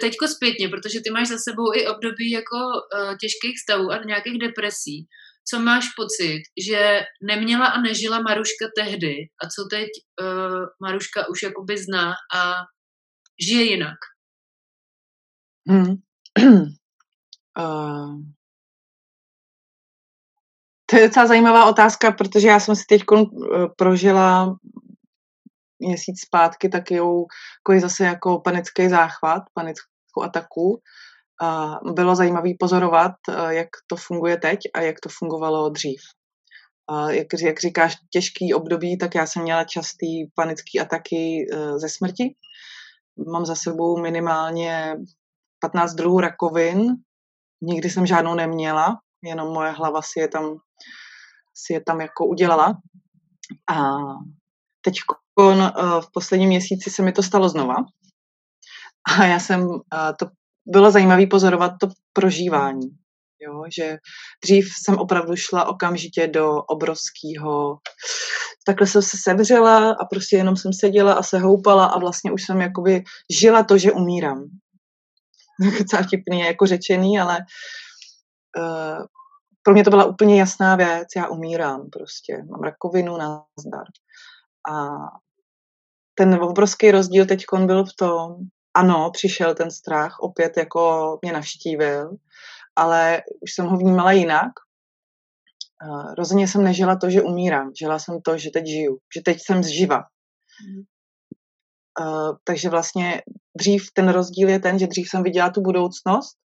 teďko 0.00 0.28
zpětně, 0.28 0.68
protože 0.68 1.00
ty 1.04 1.10
máš 1.10 1.28
za 1.28 1.38
sebou 1.38 1.74
i 1.74 1.86
období 1.86 2.30
jako 2.30 2.56
uh, 2.56 3.16
těžkých 3.20 3.60
stavů 3.60 3.90
a 3.90 4.04
nějakých 4.04 4.38
depresí. 4.38 5.06
Co 5.48 5.58
máš 5.58 5.84
pocit, 5.96 6.42
že 6.68 7.00
neměla 7.22 7.66
a 7.66 7.80
nežila 7.80 8.20
Maruška 8.20 8.66
tehdy 8.76 9.14
a 9.44 9.48
co 9.48 9.64
teď 9.70 9.88
uh, 10.20 10.64
Maruška 10.82 11.28
už 11.28 11.42
jakoby 11.42 11.78
zná 11.78 12.14
a 12.34 12.54
žije 13.48 13.62
jinak? 13.62 13.98
Hmm. 15.68 15.94
uh, 17.58 18.20
to 20.86 20.96
je 20.96 21.08
docela 21.08 21.26
zajímavá 21.26 21.64
otázka, 21.64 22.12
protože 22.12 22.48
já 22.48 22.60
jsem 22.60 22.76
si 22.76 22.84
teď 22.88 23.02
prožila 23.76 24.56
měsíc 25.86 26.20
zpátky 26.26 26.68
taky 26.68 26.94
jako 26.94 27.80
zase 27.80 28.04
jako 28.04 28.40
panický 28.40 28.88
záchvat, 28.88 29.42
panickou 29.54 30.22
ataku. 30.22 30.80
A 31.42 31.78
bylo 31.92 32.16
zajímavé 32.16 32.50
pozorovat, 32.58 33.12
jak 33.48 33.68
to 33.86 33.96
funguje 33.96 34.36
teď 34.36 34.58
a 34.74 34.80
jak 34.80 35.00
to 35.00 35.08
fungovalo 35.18 35.68
dřív. 35.68 36.00
A 36.88 37.10
jak, 37.10 37.26
jak 37.42 37.60
říkáš, 37.60 37.96
těžký 38.10 38.54
období, 38.54 38.98
tak 38.98 39.14
já 39.14 39.26
jsem 39.26 39.42
měla 39.42 39.64
častý 39.64 40.26
panický 40.34 40.80
ataky 40.80 41.46
e, 41.52 41.78
ze 41.78 41.88
smrti. 41.88 42.34
Mám 43.32 43.46
za 43.46 43.54
sebou 43.54 44.00
minimálně 44.00 44.96
15 45.60 45.94
druhů 45.94 46.20
rakovin. 46.20 46.94
Nikdy 47.62 47.90
jsem 47.90 48.06
žádnou 48.06 48.34
neměla, 48.34 48.98
jenom 49.22 49.48
moje 49.48 49.70
hlava 49.70 50.02
si 50.02 50.20
je 50.20 50.28
tam, 50.28 50.56
si 51.54 51.72
je 51.72 51.80
tam 51.80 52.00
jako 52.00 52.26
udělala. 52.26 52.78
A 53.68 53.92
teď 54.84 54.94
Eh, 55.10 55.23
v 56.00 56.12
posledním 56.12 56.48
měsíci 56.48 56.90
se 56.90 57.02
mi 57.02 57.12
to 57.12 57.22
stalo 57.22 57.48
znova. 57.48 57.74
A 59.18 59.24
já 59.24 59.40
jsem, 59.40 59.68
eh, 59.94 60.12
to 60.18 60.26
bylo 60.66 60.90
zajímavé 60.90 61.26
pozorovat 61.26 61.72
to 61.80 61.88
prožívání. 62.12 62.88
Jo, 63.40 63.64
že 63.76 63.96
dřív 64.44 64.68
jsem 64.82 64.98
opravdu 64.98 65.36
šla 65.36 65.68
okamžitě 65.68 66.26
do 66.26 66.62
obrovského, 66.62 67.78
takhle 68.66 68.86
jsem 68.86 69.02
se 69.02 69.16
sevřela 69.22 69.90
a 69.90 70.04
prostě 70.04 70.36
jenom 70.36 70.56
jsem 70.56 70.72
seděla 70.72 71.12
a 71.12 71.22
se 71.22 71.38
houpala 71.38 71.86
a 71.86 71.98
vlastně 71.98 72.32
už 72.32 72.42
jsem 72.42 72.60
jakoby 72.60 73.04
žila 73.40 73.62
to, 73.64 73.78
že 73.78 73.92
umírám. 73.92 74.44
Docela 75.78 76.02
vtipný 76.02 76.40
jako 76.40 76.66
řečený, 76.66 77.20
ale 77.20 77.38
uh, 78.58 79.04
pro 79.62 79.74
mě 79.74 79.84
to 79.84 79.90
byla 79.90 80.04
úplně 80.04 80.40
jasná 80.40 80.76
věc, 80.76 81.08
já 81.16 81.28
umírám 81.28 81.90
prostě, 81.90 82.42
mám 82.50 82.60
rakovinu, 82.60 83.16
nazdar. 83.16 83.86
A 84.72 84.74
ten 86.14 86.34
obrovský 86.34 86.90
rozdíl 86.90 87.26
teď 87.26 87.44
byl 87.66 87.84
v 87.84 87.96
tom, 87.98 88.36
ano, 88.76 89.10
přišel 89.12 89.54
ten 89.54 89.70
strach, 89.70 90.16
opět 90.20 90.56
jako 90.56 91.18
mě 91.22 91.32
navštívil, 91.32 92.10
ale 92.76 93.22
už 93.40 93.54
jsem 93.54 93.66
ho 93.66 93.76
vnímala 93.76 94.12
jinak. 94.12 94.50
Rozhodně 96.18 96.48
jsem 96.48 96.64
nežila 96.64 96.96
to, 96.96 97.10
že 97.10 97.22
umírám, 97.22 97.70
žila 97.78 97.98
jsem 97.98 98.22
to, 98.22 98.38
že 98.38 98.50
teď 98.50 98.66
žiju, 98.66 98.98
že 99.16 99.22
teď 99.24 99.38
jsem 99.40 99.62
zživa. 99.62 99.98
Mm. 99.98 100.82
Takže 102.44 102.68
vlastně 102.68 103.22
dřív 103.58 103.86
ten 103.92 104.08
rozdíl 104.08 104.48
je 104.48 104.60
ten, 104.60 104.78
že 104.78 104.86
dřív 104.86 105.08
jsem 105.08 105.22
viděla 105.22 105.50
tu 105.50 105.60
budoucnost, 105.60 106.36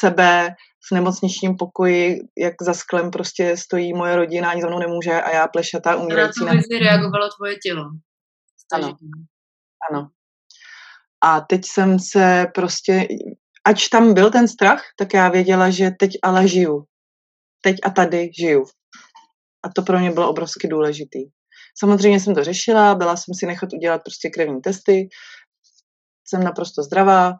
sebe 0.00 0.54
v 0.88 0.94
nemocničním 0.94 1.56
pokoji, 1.56 2.20
jak 2.38 2.54
za 2.62 2.74
sklem 2.74 3.10
prostě 3.10 3.56
stojí 3.56 3.94
moje 3.94 4.16
rodina, 4.16 4.50
ani 4.50 4.62
za 4.62 4.68
mnou 4.68 4.78
nemůže 4.78 5.22
a 5.22 5.30
já 5.30 5.48
plešatá 5.48 5.96
umírající. 5.96 6.40
A 6.42 6.44
na 6.44 6.52
to 6.52 6.78
reagovalo 6.78 7.28
tvoje 7.36 7.56
tělo. 7.62 7.84
Ano. 8.72 8.96
ano. 9.90 10.08
A 11.20 11.40
teď 11.40 11.60
jsem 11.64 11.98
se 11.98 12.46
prostě, 12.54 13.08
ač 13.64 13.88
tam 13.88 14.14
byl 14.14 14.30
ten 14.30 14.48
strach, 14.48 14.82
tak 14.98 15.14
já 15.14 15.28
věděla, 15.28 15.70
že 15.70 15.90
teď 15.90 16.10
ale 16.22 16.48
žiju. 16.48 16.84
Teď 17.60 17.76
a 17.84 17.90
tady 17.90 18.30
žiju. 18.38 18.64
A 19.64 19.68
to 19.68 19.82
pro 19.82 19.98
mě 19.98 20.10
bylo 20.10 20.30
obrovsky 20.30 20.68
důležitý. 20.68 21.24
Samozřejmě 21.78 22.20
jsem 22.20 22.34
to 22.34 22.44
řešila, 22.44 22.94
byla 22.94 23.16
jsem 23.16 23.34
si 23.34 23.46
nechat 23.46 23.72
udělat 23.72 24.02
prostě 24.04 24.30
krevní 24.30 24.60
testy, 24.60 25.08
jsem 26.24 26.44
naprosto 26.44 26.82
zdravá, 26.82 27.32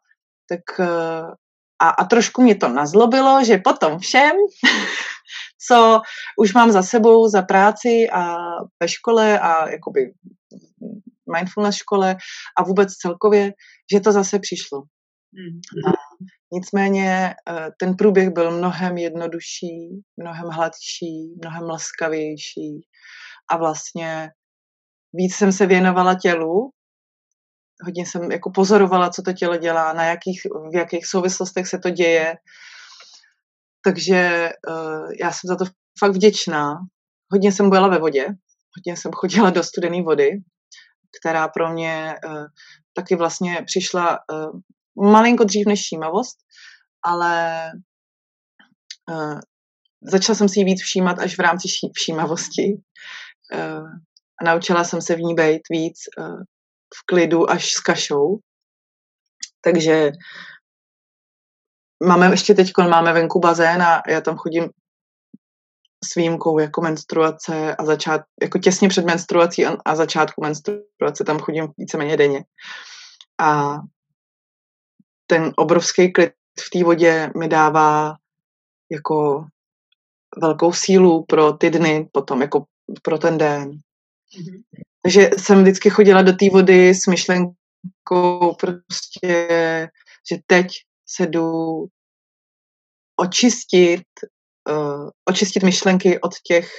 tak 0.48 0.80
eh, 0.80 1.22
a, 1.82 1.88
a 1.88 2.04
trošku 2.04 2.42
mě 2.42 2.54
to 2.54 2.68
nazlobilo, 2.68 3.44
že 3.44 3.58
potom 3.58 3.98
všem, 3.98 4.32
co 5.68 6.00
už 6.38 6.54
mám 6.54 6.72
za 6.72 6.82
sebou 6.82 7.28
za 7.28 7.42
práci 7.42 8.10
a 8.12 8.36
ve 8.80 8.88
škole 8.88 9.40
a 9.40 9.70
jakoby 9.70 10.12
mindfulness 11.32 11.76
škole 11.76 12.16
a 12.58 12.62
vůbec 12.62 12.92
celkově, 12.92 13.52
že 13.94 14.00
to 14.00 14.12
zase 14.12 14.38
přišlo. 14.38 14.82
Mm. 15.32 15.60
A 15.88 15.92
nicméně 16.52 17.34
eh, 17.48 17.68
ten 17.80 17.96
průběh 17.96 18.30
byl 18.30 18.50
mnohem 18.50 18.96
jednodušší, 18.96 20.02
mnohem 20.16 20.48
hladší, 20.48 21.34
mnohem 21.42 21.62
laskavější 21.62 22.80
a 23.50 23.56
vlastně 23.56 24.30
víc 25.12 25.34
jsem 25.34 25.52
se 25.52 25.66
věnovala 25.66 26.14
tělu, 26.14 26.70
hodně 27.84 28.06
jsem 28.06 28.32
jako 28.32 28.50
pozorovala, 28.50 29.10
co 29.10 29.22
to 29.22 29.32
tělo 29.32 29.56
dělá, 29.56 29.92
na 29.92 30.04
jakých, 30.04 30.40
v 30.72 30.76
jakých 30.76 31.06
souvislostech 31.06 31.66
se 31.66 31.78
to 31.78 31.90
děje. 31.90 32.34
Takže 33.84 34.50
uh, 34.68 35.10
já 35.20 35.32
jsem 35.32 35.48
za 35.48 35.56
to 35.56 35.64
fakt 35.98 36.12
vděčná. 36.12 36.74
Hodně 37.32 37.52
jsem 37.52 37.70
byla 37.70 37.88
ve 37.88 37.98
vodě, 37.98 38.26
hodně 38.76 38.96
jsem 38.96 39.12
chodila 39.12 39.50
do 39.50 39.62
studené 39.62 40.02
vody, 40.02 40.30
která 41.20 41.48
pro 41.48 41.72
mě 41.72 42.14
uh, 42.26 42.44
taky 42.92 43.16
vlastně 43.16 43.62
přišla 43.66 44.18
uh, 44.32 44.60
malinko 45.10 45.44
dřív 45.44 45.66
než 45.66 45.86
šímavost, 45.86 46.36
ale 47.04 47.70
uh, 49.10 49.38
začala 50.02 50.36
jsem 50.36 50.48
si 50.48 50.60
ji 50.60 50.64
víc 50.64 50.82
všímat 50.82 51.18
až 51.18 51.36
v 51.38 51.40
rámci 51.40 51.68
ší, 51.68 51.90
všímavosti. 51.94 52.76
A 54.40 54.44
naučila 54.44 54.84
jsem 54.84 55.02
se 55.02 55.14
v 55.14 55.18
ní 55.18 55.34
být 55.34 55.62
víc 55.70 55.98
v 56.94 57.06
klidu 57.06 57.50
až 57.50 57.72
s 57.72 57.80
kašou. 57.80 58.38
Takže 59.60 60.10
máme 62.06 62.30
ještě 62.30 62.54
teď, 62.54 62.72
máme 62.90 63.12
venku 63.12 63.40
bazén 63.40 63.82
a 63.82 64.02
já 64.08 64.20
tam 64.20 64.36
chodím 64.36 64.70
s 66.04 66.14
výjimkou 66.14 66.58
jako 66.58 66.80
menstruace 66.80 67.76
a 67.76 67.84
začát, 67.84 68.20
jako 68.42 68.58
těsně 68.58 68.88
před 68.88 69.04
menstruací 69.04 69.66
a, 69.66 69.76
a 69.84 69.96
začátku 69.96 70.42
menstruace 70.42 71.24
tam 71.26 71.38
chodím 71.38 71.68
víceméně 71.78 72.16
denně. 72.16 72.44
A 73.40 73.78
ten 75.26 75.52
obrovský 75.56 76.12
klid 76.12 76.32
v 76.66 76.70
té 76.70 76.84
vodě 76.84 77.30
mi 77.38 77.48
dává 77.48 78.14
jako 78.92 79.46
velkou 80.40 80.72
sílu 80.72 81.24
pro 81.28 81.52
ty 81.52 81.70
dny 81.70 82.08
potom, 82.12 82.42
jako 82.42 82.64
pro 83.02 83.18
ten 83.18 83.38
den. 83.38 83.70
Mm-hmm. 83.70 84.62
Takže 85.02 85.30
jsem 85.38 85.62
vždycky 85.62 85.90
chodila 85.90 86.22
do 86.22 86.32
té 86.32 86.50
vody 86.50 86.94
s 86.94 87.06
myšlenkou 87.06 88.54
prostě, 88.60 89.48
že 90.30 90.38
teď 90.46 90.66
se 91.06 91.26
jdu 91.26 91.86
očistit 93.16 94.04
uh, 94.70 95.10
očistit 95.24 95.62
myšlenky 95.62 96.20
od 96.20 96.32
těch 96.46 96.70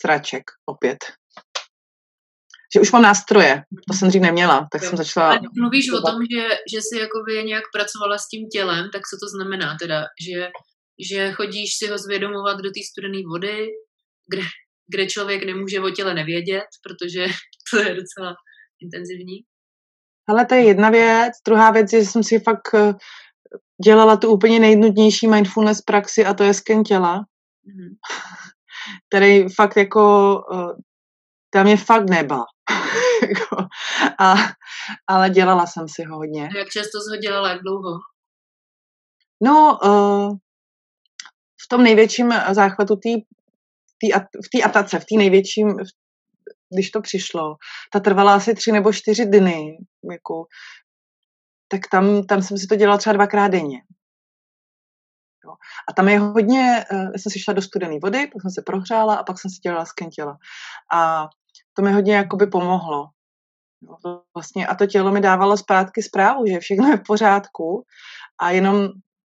sraček 0.00 0.42
opět. 0.66 0.98
Že 2.74 2.80
už 2.80 2.92
mám 2.92 3.02
nástroje, 3.02 3.62
to 3.88 3.94
jsem 3.94 4.08
dřív 4.08 4.22
neměla, 4.22 4.68
tak 4.72 4.82
jo. 4.82 4.88
jsem 4.88 4.96
začala... 4.96 5.34
A 5.34 5.40
mluvíš 5.56 5.92
o 5.92 6.00
tom, 6.00 6.20
že, 6.32 6.48
že 6.72 6.78
jsi 6.82 6.98
jakoby 6.98 7.44
nějak 7.44 7.64
pracovala 7.72 8.18
s 8.18 8.28
tím 8.28 8.48
tělem, 8.48 8.90
tak 8.92 9.02
co 9.10 9.16
to 9.22 9.28
znamená 9.36 9.76
teda? 9.80 10.04
Že, 10.26 10.48
že 11.10 11.32
chodíš 11.32 11.70
si 11.78 11.86
ho 11.86 11.98
zvědomovat 11.98 12.58
do 12.58 12.70
té 12.70 12.80
studené 12.90 13.22
vody, 13.28 13.66
kde, 14.30 14.42
kde 14.88 15.06
člověk 15.06 15.46
nemůže 15.46 15.80
o 15.80 15.90
těle 15.90 16.14
nevědět, 16.14 16.68
protože 16.82 17.26
to 17.70 17.78
je 17.78 17.94
docela 17.94 18.34
intenzivní? 18.82 19.38
Ale 20.28 20.46
to 20.46 20.54
je 20.54 20.64
jedna 20.64 20.90
věc. 20.90 21.32
Druhá 21.46 21.70
věc 21.70 21.92
je, 21.92 22.00
že 22.00 22.06
jsem 22.06 22.22
si 22.22 22.40
fakt 22.40 22.74
eh, 22.74 22.92
dělala 23.84 24.16
tu 24.16 24.32
úplně 24.32 24.60
nejnudnější 24.60 25.28
mindfulness 25.28 25.80
praxi 25.82 26.24
a 26.24 26.34
to 26.34 26.42
je 26.42 26.54
sken 26.54 26.84
těla, 26.84 27.18
mm-hmm. 27.66 27.96
který 29.08 29.48
fakt 29.54 29.76
jako, 29.76 30.34
uh, 30.52 30.72
tam 31.50 31.66
je 31.66 31.76
fakt 31.76 32.10
neba. 32.10 32.44
Jako, 33.28 33.56
a, 34.18 34.34
ale 35.06 35.30
dělala 35.30 35.66
jsem 35.66 35.88
si 35.88 36.04
ho 36.04 36.16
hodně. 36.16 36.48
A 36.54 36.58
jak 36.58 36.68
často 36.68 36.98
jsi 37.00 37.10
ho 37.10 37.16
dělala, 37.16 37.50
jak 37.50 37.62
dlouho? 37.62 37.98
No, 39.42 39.78
uh, 39.84 40.36
v 41.64 41.68
tom 41.68 41.82
největším 41.82 42.32
záchvatu 42.50 42.96
tý, 42.96 43.14
tý, 43.98 44.12
v 44.46 44.48
té 44.52 44.62
atace, 44.62 44.98
v 44.98 45.04
té 45.04 45.14
největším, 45.16 45.76
když 46.74 46.90
to 46.90 47.00
přišlo, 47.00 47.56
ta 47.92 48.00
trvala 48.00 48.34
asi 48.34 48.54
tři 48.54 48.72
nebo 48.72 48.92
čtyři 48.92 49.26
dny, 49.26 49.78
jako, 50.12 50.44
tak 51.68 51.80
tam, 51.90 52.24
tam 52.24 52.42
jsem 52.42 52.58
si 52.58 52.66
to 52.66 52.76
dělala 52.76 52.98
třeba 52.98 53.12
dvakrát 53.12 53.48
denně. 53.48 53.82
Jo. 55.44 55.54
A 55.88 55.92
tam 55.92 56.08
je 56.08 56.18
hodně, 56.18 56.84
uh, 56.92 56.98
já 56.98 57.18
jsem 57.18 57.32
si 57.32 57.40
šla 57.40 57.54
do 57.54 57.62
studené 57.62 57.98
vody, 58.02 58.26
pak 58.32 58.42
jsem 58.42 58.50
se 58.50 58.62
prohřála 58.62 59.14
a 59.14 59.24
pak 59.24 59.40
jsem 59.40 59.50
si 59.50 59.60
dělala 59.60 59.84
sken 59.84 60.10
těla. 60.10 60.38
A 60.92 61.28
to 61.72 61.82
mi 61.82 61.92
hodně 61.92 62.14
jakoby 62.16 62.46
pomohlo. 62.46 63.08
Jo, 63.82 64.20
vlastně, 64.34 64.66
a 64.66 64.74
to 64.74 64.86
tělo 64.86 65.12
mi 65.12 65.20
dávalo 65.20 65.56
zpátky 65.56 66.02
zprávu, 66.02 66.46
že 66.46 66.58
všechno 66.58 66.88
je 66.88 66.96
v 66.96 67.02
pořádku 67.06 67.84
a 68.40 68.50
jenom 68.50 68.88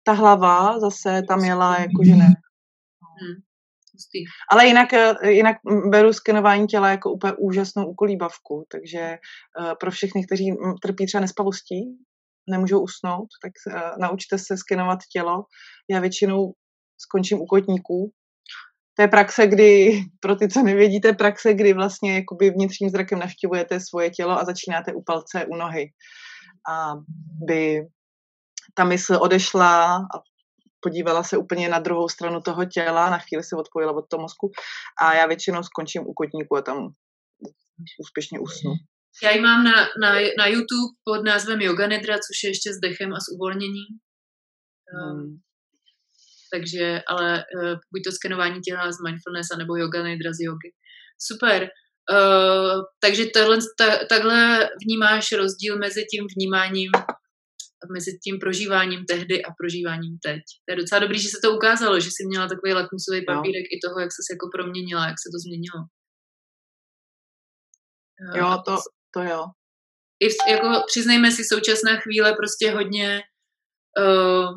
ta 0.04 0.12
hlava 0.12 0.80
zase 0.80 1.22
tam 1.28 1.39
jela 1.39 1.80
jako, 1.80 2.04
že 2.06 2.15
ne. 2.15 2.26
Hmm. 3.22 3.41
Ale 4.52 4.67
jinak, 4.67 4.94
eh, 4.94 5.32
jinak 5.32 5.58
beru 5.89 6.13
skenování 6.13 6.67
těla 6.67 6.89
jako 6.89 7.12
úplně 7.12 7.34
úžasnou 7.34 7.86
ukolíbavku, 7.86 8.65
takže 8.72 9.17
uh, 9.60 9.74
pro 9.80 9.91
všechny, 9.91 10.26
kteří 10.26 10.56
trpí 10.82 11.06
třeba 11.06 11.22
nespavostí, 11.22 11.98
nemůžou 12.49 12.80
usnout, 12.82 13.27
tak 13.43 13.51
uh, 13.67 13.82
naučte 13.99 14.38
se 14.38 14.58
skenovat 14.58 14.99
tělo. 15.13 15.43
Já 15.89 15.99
většinou 15.99 16.54
skončím 16.97 17.41
u 17.41 17.45
kotníků. 17.45 18.12
To 18.95 19.01
je 19.01 19.08
praxe, 19.08 19.47
kdy, 19.47 20.01
pro 20.19 20.36
ty, 20.36 20.49
co 20.49 20.63
nevědí, 20.63 21.01
to 21.01 21.08
je 21.08 21.13
praxe, 21.13 21.54
kdy 21.54 21.73
vlastně 21.73 22.15
jakoby 22.15 22.49
vnitřním 22.49 22.89
zrakem 22.89 23.19
navštěvujete 23.19 23.80
svoje 23.80 24.10
tělo 24.10 24.39
a 24.39 24.45
začínáte 24.45 24.93
u 24.93 25.01
palce, 25.01 25.45
u 25.45 25.56
nohy. 25.56 25.86
Aby 26.69 27.82
ta 28.73 28.84
mysl 28.84 29.15
odešla 29.21 29.95
a 29.95 30.21
podívala 30.80 31.23
se 31.23 31.38
úplně 31.38 31.69
na 31.69 31.80
druhou 31.80 32.10
stranu 32.10 32.41
toho 32.41 32.65
těla, 32.65 33.10
na 33.10 33.17
chvíli 33.17 33.43
se 33.43 33.56
odpojila 33.56 33.93
od 33.93 34.06
toho 34.10 34.21
mozku 34.21 34.51
a 35.01 35.13
já 35.13 35.27
většinou 35.27 35.63
skončím 35.63 36.04
u 36.08 36.13
kotníku 36.13 36.58
a 36.58 36.62
tam 36.62 36.89
úspěšně 37.99 38.39
usnu. 38.39 38.71
Já 39.24 39.32
ji 39.32 39.41
mám 39.41 39.63
na, 39.63 39.76
na, 40.02 40.12
na 40.38 40.47
YouTube 40.47 40.93
pod 41.04 41.24
názvem 41.26 41.62
Yoga 41.62 41.88
Nidra, 41.88 42.15
což 42.15 42.43
je 42.43 42.50
ještě 42.50 42.74
s 42.74 42.80
dechem 42.80 43.13
a 43.13 43.19
s 43.19 43.28
uvolněním. 43.34 43.88
Ehm, 44.93 45.19
hmm. 45.19 45.38
takže, 46.54 47.02
ale 47.08 47.43
uh, 47.56 47.76
buď 47.91 48.02
to 48.06 48.12
skenování 48.12 48.62
těla 48.62 48.91
z 48.91 49.04
mindfulness, 49.06 49.52
anebo 49.54 49.76
Yoga 49.76 50.08
Nidra 50.08 50.34
z 50.34 50.39
yogy. 50.39 50.71
Super. 51.19 51.69
Uh, 52.12 52.82
takže 53.00 53.26
tohle, 53.34 53.58
ta, 53.78 54.06
takhle 54.10 54.69
vnímáš 54.86 55.32
rozdíl 55.32 55.78
mezi 55.78 56.06
tím 56.12 56.26
vnímáním 56.36 56.91
mezi 57.89 58.19
tím 58.24 58.39
prožíváním 58.39 59.06
tehdy 59.06 59.43
a 59.43 59.50
prožíváním 59.60 60.17
teď. 60.26 60.41
To 60.65 60.67
je 60.71 60.76
docela 60.76 61.00
dobrý, 61.00 61.19
že 61.19 61.30
se 61.30 61.39
to 61.43 61.56
ukázalo, 61.56 62.00
že 62.00 62.10
jsi 62.12 62.28
měla 62.28 62.47
takový 62.47 62.74
lakmusový 62.74 63.19
no. 63.19 63.26
papírek 63.26 63.65
no. 63.65 63.74
i 63.74 63.78
toho, 63.86 64.00
jak 64.00 64.12
se 64.12 64.34
jako 64.34 64.50
proměnila, 64.56 65.08
jak 65.08 65.19
se 65.24 65.30
to 65.34 65.39
změnilo. 65.45 65.80
Jo, 68.36 68.62
to, 68.65 68.78
to 69.13 69.21
jo. 69.21 69.45
I 70.19 70.30
v, 70.30 70.36
jako 70.50 70.84
přiznejme 70.88 71.32
si, 71.32 71.43
současná 71.43 71.95
chvíle 72.00 72.34
prostě 72.34 72.71
hodně 72.71 73.21
uh, 74.00 74.50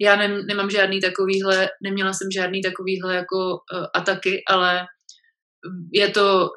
já 0.00 0.16
ne, 0.16 0.28
nemám 0.28 0.70
žádný 0.70 1.00
takovýhle, 1.00 1.68
neměla 1.82 2.12
jsem 2.12 2.28
žádný 2.34 2.62
takovýhle 2.62 3.14
jako 3.14 3.36
uh, 3.36 3.86
ataky, 3.94 4.42
ale 4.48 4.86
je 5.92 6.10
to 6.10 6.48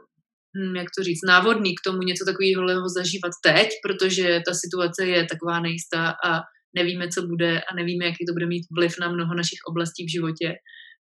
Hm, 0.58 0.76
jak 0.76 0.88
to 0.98 1.04
říct, 1.04 1.28
návodný 1.28 1.76
k 1.76 1.84
tomu 1.86 2.00
něco 2.02 2.26
takového 2.26 2.90
zažívat 2.90 3.32
teď, 3.44 3.68
protože 3.84 4.42
ta 4.46 4.54
situace 4.54 5.06
je 5.06 5.26
taková 5.26 5.60
nejistá 5.60 6.10
a 6.10 6.42
nevíme, 6.76 7.08
co 7.10 7.28
bude 7.28 7.62
a 7.62 7.76
nevíme, 7.76 8.06
jaký 8.06 8.26
to 8.26 8.34
bude 8.34 8.46
mít 8.46 8.66
vliv 8.78 8.94
na 9.00 9.10
mnoho 9.10 9.34
našich 9.36 9.60
oblastí 9.70 10.06
v 10.06 10.12
životě. 10.12 10.54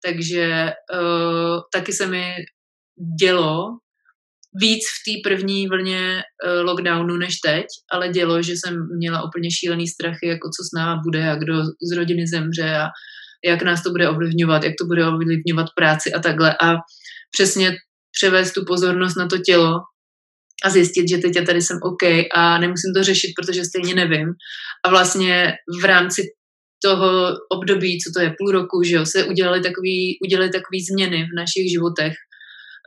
Takže 0.05 0.73
uh, 0.95 1.61
taky 1.73 1.93
se 1.93 2.07
mi 2.07 2.35
dělo 3.21 3.79
víc 4.61 4.83
v 4.85 4.99
té 5.07 5.31
první 5.31 5.69
vlně 5.69 6.23
uh, 6.23 6.67
lockdownu 6.67 7.17
než 7.17 7.35
teď, 7.45 7.65
ale 7.93 8.09
dělo, 8.09 8.43
že 8.43 8.53
jsem 8.53 8.89
měla 8.97 9.25
úplně 9.25 9.51
šílený 9.51 9.89
strachy, 9.89 10.27
jako 10.27 10.49
co 10.49 10.63
s 10.65 10.77
náma 10.77 11.01
bude 11.05 11.31
a 11.31 11.37
kdo 11.37 11.55
z 11.65 11.97
rodiny 11.97 12.27
zemře 12.27 12.77
a 12.77 12.87
jak 13.45 13.63
nás 13.63 13.83
to 13.83 13.91
bude 13.91 14.09
ovlivňovat, 14.09 14.65
jak 14.65 14.75
to 14.81 14.87
bude 14.87 15.07
ovlivňovat 15.07 15.67
práci 15.77 16.13
a 16.13 16.19
takhle. 16.21 16.57
A 16.63 16.75
přesně 17.31 17.77
převést 18.13 18.53
tu 18.53 18.65
pozornost 18.65 19.17
na 19.17 19.27
to 19.27 19.39
tělo 19.39 19.81
a 20.65 20.71
zjistit, 20.71 21.09
že 21.09 21.19
teď 21.19 21.37
já 21.37 21.45
tady 21.45 21.63
jsem 21.63 21.79
OK 21.83 22.03
a 22.35 22.59
nemusím 22.59 22.93
to 22.97 23.03
řešit, 23.03 23.33
protože 23.41 23.65
stejně 23.65 23.95
nevím. 23.95 24.29
A 24.85 24.91
vlastně 24.91 25.53
v 25.83 25.85
rámci 25.85 26.23
toho 26.85 27.33
období, 27.53 27.99
co 28.01 28.11
to 28.17 28.25
je 28.25 28.35
půl 28.39 28.51
roku, 28.53 28.83
že 28.83 28.95
jo, 28.95 29.07
se 29.07 29.25
udělali 29.25 29.61
takový, 29.61 30.19
udělali 30.27 30.51
takový 30.51 30.81
změny 30.91 31.25
v 31.25 31.37
našich 31.37 31.71
životech, 31.73 32.13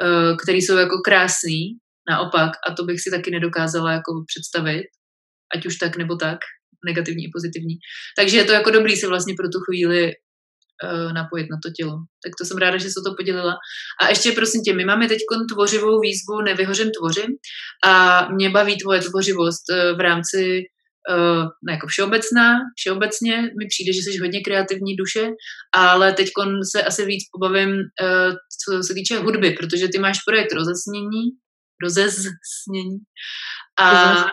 uh, 0.03 0.37
které 0.37 0.57
jsou 0.57 0.77
jako 0.77 0.97
krásný, 1.05 1.77
naopak, 2.09 2.51
a 2.67 2.73
to 2.73 2.83
bych 2.83 3.01
si 3.01 3.11
taky 3.11 3.31
nedokázala 3.31 3.91
jako 3.91 4.11
představit, 4.27 4.85
ať 5.55 5.65
už 5.65 5.75
tak 5.75 5.97
nebo 5.97 6.15
tak, 6.15 6.39
negativní 6.85 7.23
i 7.23 7.31
pozitivní. 7.33 7.75
Takže 8.17 8.37
je 8.37 8.43
to 8.43 8.51
jako 8.51 8.69
dobrý 8.71 8.95
se 8.95 9.07
vlastně 9.07 9.33
pro 9.37 9.47
tu 9.49 9.59
chvíli 9.59 10.11
uh, 10.11 11.13
napojit 11.13 11.47
na 11.51 11.57
to 11.63 11.69
tělo. 11.77 11.97
Tak 12.23 12.33
to 12.39 12.45
jsem 12.45 12.57
ráda, 12.57 12.77
že 12.77 12.89
se 12.89 13.01
to 13.05 13.15
podělila. 13.17 13.55
A 14.01 14.09
ještě 14.09 14.31
prosím 14.31 14.61
tě, 14.61 14.73
my 14.73 14.85
máme 14.85 15.07
teď 15.07 15.19
tvořivou 15.53 15.99
výzvu 15.99 16.41
Nevyhořen 16.45 16.89
tvořím 16.99 17.31
a 17.85 17.93
mě 18.31 18.49
baví 18.49 18.77
tvoje 18.77 19.01
tvořivost 19.01 19.65
uh, 19.69 19.97
v 19.97 19.99
rámci 19.99 20.63
uh, 21.09 21.43
ne 21.67 21.73
jako 21.73 21.87
všeobecná, 21.87 22.59
všeobecně 22.75 23.41
mi 23.41 23.65
přijde, 23.69 23.93
že 23.93 24.01
jsi 24.01 24.17
hodně 24.17 24.41
kreativní 24.41 24.95
duše, 24.95 25.27
ale 25.73 26.13
teď 26.13 26.29
se 26.71 26.83
asi 26.83 27.05
víc 27.05 27.23
pobavím, 27.31 27.69
uh, 27.69 28.33
co 28.61 28.83
se 28.83 28.93
týče 28.93 29.17
hudby, 29.17 29.51
protože 29.51 29.87
ty 29.87 29.99
máš 29.99 30.17
projekt 30.27 30.53
rozesnění, 30.53 31.23
rozesnění 31.83 32.97
a 33.79 34.25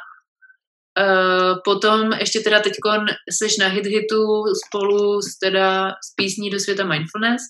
Uh, 0.98 1.58
potom 1.64 2.12
ještě 2.12 2.40
teda 2.40 2.60
teď 2.60 2.72
seš 3.30 3.56
na 3.56 3.68
hit 3.68 3.86
hitu 3.86 4.44
spolu 4.66 5.22
s, 5.22 5.38
teda, 5.38 5.88
s 5.90 6.14
písní 6.16 6.50
do 6.50 6.60
světa 6.60 6.84
mindfulness 6.84 7.42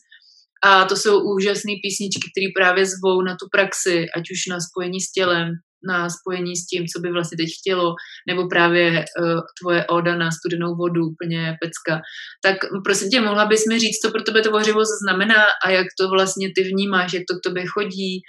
a 0.64 0.84
to 0.84 0.96
jsou 0.96 1.34
úžasné 1.34 1.72
písničky, 1.82 2.30
které 2.30 2.46
právě 2.56 2.86
zvou 2.86 3.22
na 3.22 3.32
tu 3.32 3.46
praxi, 3.52 4.06
ať 4.16 4.22
už 4.32 4.46
na 4.50 4.58
spojení 4.60 5.00
s 5.00 5.12
tělem, 5.12 5.48
na 5.88 6.10
spojení 6.10 6.56
s 6.56 6.66
tím, 6.66 6.86
co 6.86 7.00
by 7.00 7.12
vlastně 7.12 7.36
teď 7.36 7.48
chtělo, 7.60 7.94
nebo 8.28 8.48
právě 8.48 9.04
uh, 9.20 9.40
tvoje 9.60 9.86
oda 9.86 10.16
na 10.16 10.30
studenou 10.30 10.76
vodu, 10.76 11.00
úplně 11.06 11.56
pecka. 11.60 12.00
Tak 12.44 12.56
prosím 12.84 13.10
tě, 13.10 13.20
mohla 13.20 13.46
bys 13.46 13.66
mi 13.66 13.78
říct, 13.78 13.98
co 13.98 14.10
pro 14.10 14.22
tebe 14.22 14.42
tvořivost 14.42 14.92
znamená 15.04 15.44
a 15.64 15.70
jak 15.70 15.86
to 16.00 16.08
vlastně 16.08 16.48
ty 16.56 16.62
vnímáš, 16.62 17.12
jak 17.12 17.22
to 17.30 17.34
k 17.38 17.44
tobě 17.46 17.66
chodí, 17.66 18.20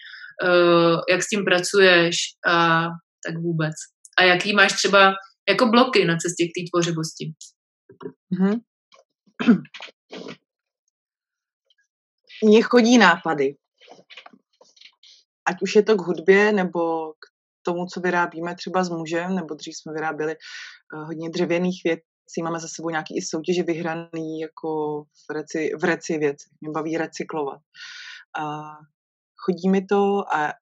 uh, 0.43 0.99
jak 1.09 1.23
s 1.23 1.27
tím 1.27 1.45
pracuješ 1.45 2.15
a 2.47 2.87
tak 3.25 3.35
vůbec 3.41 3.75
a 4.17 4.23
jaký 4.23 4.53
máš 4.53 4.73
třeba 4.73 5.13
jako 5.49 5.65
bloky 5.65 6.05
na 6.05 6.17
cestě 6.17 6.45
k 6.45 6.55
té 6.57 6.61
tvořivosti. 6.71 7.33
Mm-hmm. 8.33 8.59
Mně 12.43 12.61
chodí 12.61 12.97
nápady. 12.97 13.55
Ať 15.45 15.55
už 15.61 15.75
je 15.75 15.83
to 15.83 15.95
k 15.95 16.01
hudbě, 16.01 16.51
nebo 16.51 17.13
k 17.13 17.32
tomu, 17.65 17.85
co 17.85 17.99
vyrábíme 17.99 18.55
třeba 18.55 18.83
s 18.83 18.89
mužem, 18.89 19.35
nebo 19.35 19.55
dřív 19.55 19.73
jsme 19.75 19.93
vyráběli 19.93 20.35
uh, 20.93 21.05
hodně 21.05 21.29
dřevěných 21.29 21.81
věcí, 21.85 22.43
máme 22.43 22.59
za 22.59 22.67
sebou 22.67 22.89
nějaký 22.89 23.17
i 23.17 23.21
soutěže 23.21 23.63
vyhraný 23.63 24.39
jako 24.39 25.03
v, 25.03 25.33
reci, 25.33 25.71
v 25.81 25.83
reci 25.83 26.17
věci. 26.17 26.49
Mě 26.61 26.71
baví 26.71 26.97
recyklovat. 26.97 27.59
Uh, 28.39 28.75
chodí 29.45 29.69
mi 29.69 29.85
to 29.85 30.35
a 30.35 30.53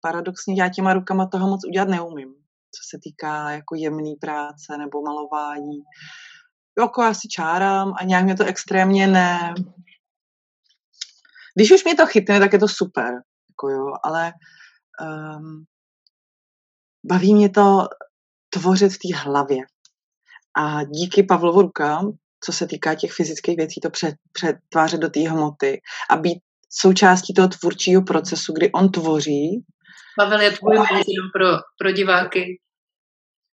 paradoxně 0.00 0.54
já 0.62 0.68
těma 0.68 0.92
rukama 0.92 1.26
toho 1.26 1.48
moc 1.48 1.60
udělat 1.66 1.88
neumím 1.88 2.34
co 2.76 2.82
se 2.90 2.98
týká 3.02 3.50
jako 3.50 3.74
jemný 3.74 4.16
práce 4.16 4.78
nebo 4.78 5.02
malování. 5.02 5.78
Jako 6.78 7.02
já 7.02 7.14
si 7.14 7.28
čárám 7.28 7.94
a 8.00 8.04
nějak 8.04 8.24
mě 8.24 8.34
to 8.34 8.44
extrémně 8.44 9.06
ne... 9.06 9.54
Když 11.54 11.72
už 11.72 11.84
mě 11.84 11.94
to 11.94 12.06
chytne, 12.06 12.40
tak 12.40 12.52
je 12.52 12.58
to 12.58 12.68
super, 12.68 13.14
jako 13.50 13.68
jo, 13.68 13.86
ale 14.04 14.32
um, 15.00 15.64
baví 17.06 17.34
mě 17.34 17.48
to 17.48 17.88
tvořit 18.50 18.92
v 18.92 18.98
té 18.98 19.16
hlavě. 19.16 19.58
A 20.56 20.84
díky 20.84 21.22
Pavlovu 21.22 21.62
rukám, 21.62 22.12
co 22.44 22.52
se 22.52 22.66
týká 22.66 22.94
těch 22.94 23.12
fyzických 23.12 23.56
věcí, 23.56 23.80
to 23.80 23.90
přetvářet 24.32 25.00
do 25.00 25.08
té 25.08 25.20
hmoty 25.20 25.80
a 26.10 26.16
být 26.16 26.38
součástí 26.70 27.34
toho 27.34 27.48
tvůrčího 27.48 28.02
procesu, 28.02 28.52
kdy 28.52 28.72
on 28.72 28.90
tvoří. 28.90 29.64
Pavel 30.18 30.40
je 30.40 30.50
tvůj 30.50 30.76
jenom 30.76 31.30
pro, 31.32 31.46
pro 31.78 31.92
diváky. 31.92 32.60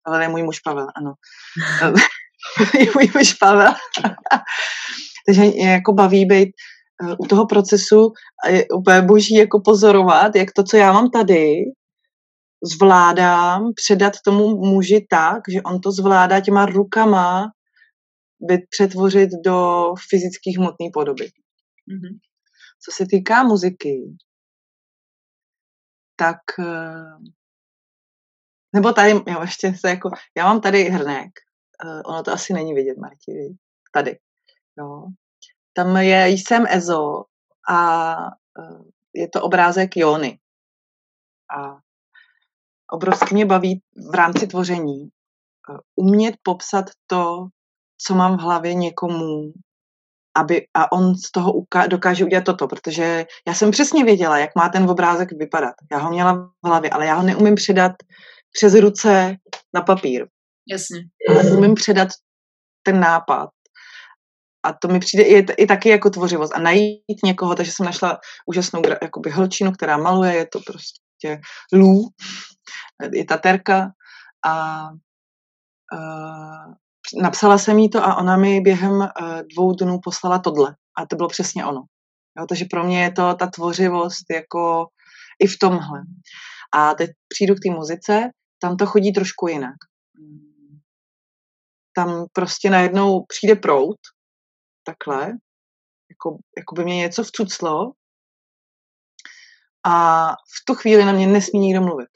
Pavel 0.05 0.23
je 0.23 0.29
můj 0.29 0.43
muž 0.43 0.61
Pavel, 0.61 0.87
ano. 0.97 1.15
je 2.79 2.87
můj 2.95 3.11
muž 3.15 3.35
Pavel. 3.35 3.75
Takže 5.27 5.43
mě 5.43 5.71
jako 5.71 5.93
baví 5.93 6.25
být 6.25 6.49
eh, 7.03 7.17
u 7.19 7.27
toho 7.27 7.47
procesu 7.47 8.13
je 8.49 8.67
úplně 8.75 9.03
boží 9.03 9.35
jako 9.35 9.61
pozorovat, 9.65 10.37
jak 10.37 10.53
to, 10.53 10.63
co 10.63 10.77
já 10.77 10.93
mám 10.93 11.11
tady, 11.11 11.55
zvládám 12.65 13.73
předat 13.75 14.13
tomu 14.25 14.57
muži 14.57 15.07
tak, 15.11 15.43
že 15.53 15.63
on 15.63 15.81
to 15.81 15.93
zvládá 15.93 16.41
těma 16.41 16.67
rukama 16.67 17.53
přetvořit 18.71 19.31
do 19.45 19.87
fyzických 20.11 20.59
hmotné 20.59 20.87
podoby. 20.93 21.25
Mm-hmm. 21.25 22.19
Co 22.85 22.93
se 22.93 23.07
týká 23.11 23.43
muziky, 23.43 24.17
tak 26.17 26.39
eh, 26.59 27.17
nebo 28.77 28.93
tady, 28.93 29.11
jo, 29.11 29.41
ještě 29.41 29.75
se 29.75 29.89
jako, 29.89 30.11
já 30.37 30.45
mám 30.45 30.61
tady 30.61 30.85
hrnek, 30.85 31.31
uh, 31.85 32.01
ono 32.05 32.23
to 32.23 32.33
asi 32.33 32.53
není 32.53 32.75
vidět, 32.75 32.99
Marti, 32.99 33.57
tady, 33.93 34.19
jo. 34.79 35.07
Tam 35.73 35.97
je 35.97 36.29
Jsem 36.29 36.65
Ezo 36.69 37.25
a 37.69 38.17
uh, 38.59 38.83
je 39.15 39.29
to 39.29 39.43
obrázek 39.43 39.97
Jony. 39.97 40.39
A 41.59 41.79
obrovsky 42.93 43.35
mě 43.35 43.47
baví 43.47 43.81
v 44.11 44.15
rámci 44.15 44.47
tvoření 44.47 45.01
uh, 45.03 45.77
umět 45.97 46.35
popsat 46.43 46.85
to, 47.07 47.47
co 47.99 48.15
mám 48.15 48.37
v 48.37 48.41
hlavě 48.41 48.75
někomu, 48.75 49.53
aby, 50.37 50.67
a 50.75 50.93
on 50.93 51.15
z 51.15 51.31
toho 51.31 51.53
uka- 51.53 51.89
dokáže 51.89 52.25
udělat 52.25 52.45
toto, 52.45 52.69
protože 52.69 53.27
já 53.49 53.55
jsem 53.55 53.71
přesně 53.71 54.05
věděla, 54.05 54.39
jak 54.39 54.51
má 54.57 54.69
ten 54.69 54.91
obrázek 54.91 55.33
vypadat. 55.33 55.75
Já 55.93 55.99
ho 55.99 56.11
měla 56.11 56.33
v 56.35 56.67
hlavě, 56.67 56.91
ale 56.91 57.07
já 57.07 57.15
ho 57.15 57.23
neumím 57.23 57.55
předat 57.55 57.93
přes 58.53 58.75
ruce 58.75 59.37
na 59.75 59.83
papír. 59.83 60.27
Jasně. 60.69 61.01
Ale 61.29 61.57
umím 61.57 61.75
předat 61.75 62.09
ten 62.83 63.01
nápad. 63.01 63.49
A 64.63 64.73
to 64.73 64.89
mi 64.89 65.01
přijde 65.01 65.25
i, 65.25 65.47
i 65.57 65.67
taky 65.67 65.89
jako 65.89 66.11
tvořivost. 66.11 66.55
A 66.57 66.61
najít 66.61 67.25
někoho, 67.25 67.55
takže 67.55 67.73
jsem 67.73 67.87
našla 67.87 68.19
úžasnou 68.47 68.83
jakoby 69.03 69.31
hlčinu, 69.31 69.73
která 69.73 69.97
maluje, 69.97 70.35
je 70.35 70.47
to 70.53 70.61
prostě 70.67 71.41
lů, 71.73 72.09
je 73.13 73.25
taterka 73.25 73.91
a 74.47 74.83
uh, 75.93 76.75
napsala 77.23 77.59
jsem 77.59 77.79
jí 77.79 77.91
to 77.91 78.05
a 78.05 78.17
ona 78.17 78.37
mi 78.37 78.61
během 78.61 78.93
uh, 78.93 79.09
dvou 79.55 79.75
dnů 79.75 79.99
poslala 80.05 80.39
tohle. 80.39 80.77
A 80.99 81.07
to 81.07 81.17
bylo 81.17 81.29
přesně 81.29 81.67
ono. 81.67 81.83
Jo, 82.39 82.47
takže 82.49 82.65
pro 82.71 82.85
mě 82.85 83.03
je 83.03 83.13
to 83.13 83.35
ta 83.35 83.47
tvořivost 83.47 84.25
jako 84.31 84.87
i 85.39 85.47
v 85.47 85.59
tomhle. 85.61 86.01
A 86.75 86.95
teď 86.95 87.11
přijdu 87.29 87.55
k 87.55 87.59
té 87.65 87.71
muzice, 87.71 88.31
tam 88.59 88.77
to 88.77 88.87
chodí 88.87 89.13
trošku 89.13 89.49
jinak. 89.49 89.75
Tam 91.95 92.27
prostě 92.33 92.71
najednou 92.71 93.25
přijde 93.25 93.55
prout, 93.55 93.97
takhle, 94.85 95.21
jako, 96.11 96.39
jako 96.59 96.75
by 96.75 96.85
mě 96.85 96.97
něco 96.97 97.23
vcuclo 97.23 97.93
a 99.87 100.27
v 100.33 100.65
tu 100.67 100.75
chvíli 100.75 101.05
na 101.05 101.13
mě 101.13 101.27
nesmí 101.27 101.61
nikdo 101.61 101.81
mluvit. 101.81 102.09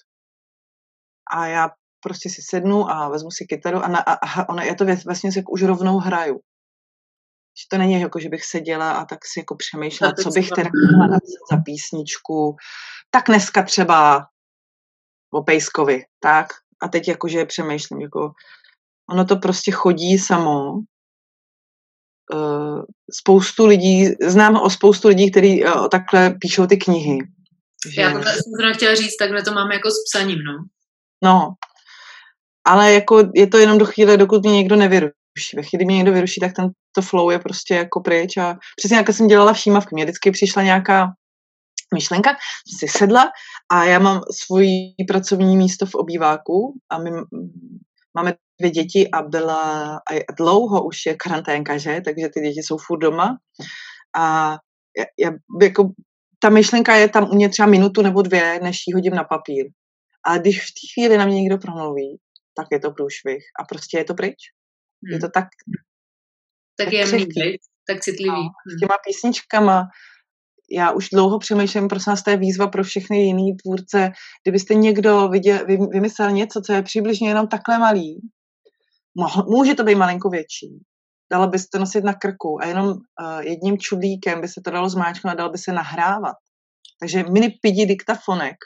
A 1.32 1.46
já 1.46 1.70
prostě 2.00 2.30
si 2.30 2.42
sednu 2.42 2.90
a 2.90 3.08
vezmu 3.08 3.30
si 3.30 3.46
kytaru 3.46 3.78
a, 3.78 3.88
na, 3.88 3.98
a, 3.98 4.12
a 4.12 4.48
ona, 4.48 4.64
já 4.64 4.74
to 4.74 4.84
vlastně 5.06 5.32
si 5.32 5.44
už 5.50 5.62
rovnou 5.62 5.98
hraju. 5.98 6.40
Že 7.58 7.66
to 7.70 7.78
není 7.78 8.00
jako, 8.00 8.20
že 8.20 8.28
bych 8.28 8.44
seděla 8.44 8.92
a 8.92 9.04
tak 9.04 9.18
si 9.26 9.40
jako 9.40 9.56
přemýšlela, 9.56 10.12
co 10.22 10.30
bych 10.30 10.48
teda 10.50 10.68
chtěla 10.68 11.18
za 11.50 11.56
písničku. 11.64 12.56
Tak 13.10 13.24
dneska 13.26 13.62
třeba 13.62 14.26
o 15.32 15.42
Pejskovi, 15.42 16.04
tak? 16.20 16.46
A 16.82 16.88
teď 16.88 17.08
jakože 17.08 17.44
přemýšlím, 17.44 18.00
jako 18.00 18.32
ono 19.10 19.24
to 19.24 19.36
prostě 19.36 19.72
chodí 19.72 20.18
samo. 20.18 20.72
Uh, 22.34 22.82
spoustu 23.20 23.66
lidí, 23.66 24.08
znám 24.22 24.56
o 24.56 24.70
spoustu 24.70 25.08
lidí, 25.08 25.30
kteří 25.30 25.64
uh, 25.64 25.88
takhle 25.88 26.30
píšou 26.40 26.66
ty 26.66 26.76
knihy. 26.76 27.18
Že... 27.94 28.00
Já 28.00 28.12
to 28.12 28.18
jsem 28.22 28.74
chtěla 28.74 28.94
říct, 28.94 29.16
takhle 29.16 29.42
to 29.42 29.52
máme 29.52 29.74
jako 29.74 29.90
s 29.90 29.94
psaním, 30.12 30.38
no. 30.38 30.64
No, 31.22 31.54
ale 32.64 32.92
jako 32.92 33.22
je 33.34 33.46
to 33.46 33.58
jenom 33.58 33.78
do 33.78 33.86
chvíle, 33.86 34.16
dokud 34.16 34.42
mě 34.42 34.52
někdo 34.52 34.76
nevyruší. 34.76 35.56
Ve 35.56 35.62
chvíli 35.62 35.84
mě 35.84 35.96
někdo 35.96 36.12
vyruší, 36.12 36.40
tak 36.40 36.52
ten 36.52 36.70
to 36.94 37.02
flow 37.02 37.30
je 37.30 37.38
prostě 37.38 37.74
jako 37.74 38.00
pryč 38.00 38.36
a 38.36 38.58
přesně 38.76 38.96
jak 38.96 39.08
jsem 39.08 39.26
dělala 39.26 39.52
všímavky, 39.52 39.94
mě 39.94 40.04
vždycky 40.04 40.30
přišla 40.30 40.62
nějaká 40.62 41.08
myšlenka, 41.94 42.36
si 42.78 42.88
sedla 42.88 43.30
a 43.72 43.84
já 43.84 43.98
mám 43.98 44.20
svoji 44.44 44.94
pracovní 45.08 45.56
místo 45.56 45.86
v 45.86 45.94
obýváku 45.94 46.74
a 46.90 46.98
my 46.98 47.10
máme 48.14 48.34
dvě 48.60 48.70
děti 48.70 49.10
a 49.10 49.22
byla 49.22 49.94
a 49.96 50.32
dlouho 50.36 50.84
už 50.84 51.06
je 51.06 51.14
karanténka, 51.14 51.78
že? 51.78 52.00
Takže 52.04 52.28
ty 52.28 52.40
děti 52.40 52.60
jsou 52.62 52.76
furt 52.86 52.98
doma 52.98 53.38
a 54.16 54.56
já, 54.98 55.04
já, 55.18 55.30
jako, 55.62 55.90
ta 56.38 56.48
myšlenka 56.48 56.94
je 56.94 57.08
tam 57.08 57.30
u 57.30 57.34
mě 57.34 57.48
třeba 57.48 57.68
minutu 57.68 58.02
nebo 58.02 58.22
dvě, 58.22 58.60
než 58.62 58.76
ji 58.86 58.94
hodím 58.94 59.14
na 59.14 59.24
papír. 59.24 59.66
A 60.26 60.38
když 60.38 60.62
v 60.62 60.66
té 60.66 60.84
chvíli 60.94 61.18
na 61.18 61.26
mě 61.26 61.42
někdo 61.42 61.58
promluví, 61.58 62.18
tak 62.56 62.66
je 62.72 62.80
to 62.80 62.90
průšvih 62.90 63.42
a 63.60 63.64
prostě 63.64 63.98
je 63.98 64.04
to 64.04 64.14
pryč. 64.14 64.38
Hmm. 65.04 65.12
Je 65.12 65.20
to 65.20 65.28
tak 65.34 65.48
tak, 66.80 66.86
tak 66.86 66.92
je 66.92 67.06
mít, 67.06 67.60
tak 67.86 68.00
citlivý. 68.00 68.30
No, 68.30 68.50
s 68.76 68.80
těma 68.80 68.96
písničkama, 69.06 69.88
já 70.70 70.90
už 70.90 71.08
dlouho 71.08 71.38
přemýšlím, 71.38 71.88
prosím 71.88 72.10
vás, 72.10 72.22
to 72.22 72.30
je 72.30 72.36
výzva 72.36 72.66
pro 72.66 72.84
všechny 72.84 73.22
jiný 73.22 73.56
tvůrce. 73.56 74.10
Kdybyste 74.44 74.74
někdo 74.74 75.28
viděl, 75.28 75.66
vymyslel 75.92 76.30
něco, 76.30 76.60
co 76.66 76.72
je 76.72 76.82
přibližně 76.82 77.28
jenom 77.28 77.48
takhle 77.48 77.78
malý, 77.78 78.20
může 79.46 79.74
to 79.74 79.84
být 79.84 79.94
malinko 79.94 80.30
větší, 80.30 80.82
dala 81.32 81.46
byste 81.46 81.78
nosit 81.78 82.04
na 82.04 82.14
krku 82.14 82.58
a 82.62 82.66
jenom 82.66 82.88
uh, 82.88 83.40
jedním 83.40 83.78
čudlíkem 83.78 84.40
by 84.40 84.48
se 84.48 84.60
to 84.64 84.70
dalo 84.70 84.88
zmáčknout 84.88 85.32
a 85.32 85.36
dalo 85.36 85.50
by 85.50 85.58
se 85.58 85.72
nahrávat. 85.72 86.36
Takže 87.00 87.22
mini 87.22 87.50
pidi 87.62 87.86
diktafonek, 87.86 88.56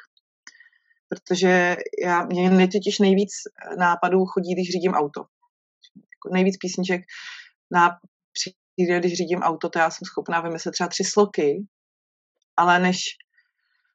protože 1.09 1.77
já, 2.05 2.25
mě 2.25 2.69
totiž 2.69 2.99
nejvíc 2.99 3.31
nápadů 3.79 4.25
chodí, 4.25 4.55
když 4.55 4.71
řídím 4.71 4.93
auto. 4.93 5.21
Jako 5.97 6.35
nejvíc 6.35 6.57
písniček 6.57 7.01
na, 7.71 7.91
přijde, 8.33 8.99
když 8.99 9.15
řídím 9.15 9.39
auto, 9.39 9.69
to 9.69 9.79
já 9.79 9.91
jsem 9.91 10.05
schopná 10.05 10.41
vymyslet 10.41 10.73
třeba 10.73 10.89
tři 10.89 11.05
sloky 11.05 11.67
ale 12.57 12.79
než 12.79 13.01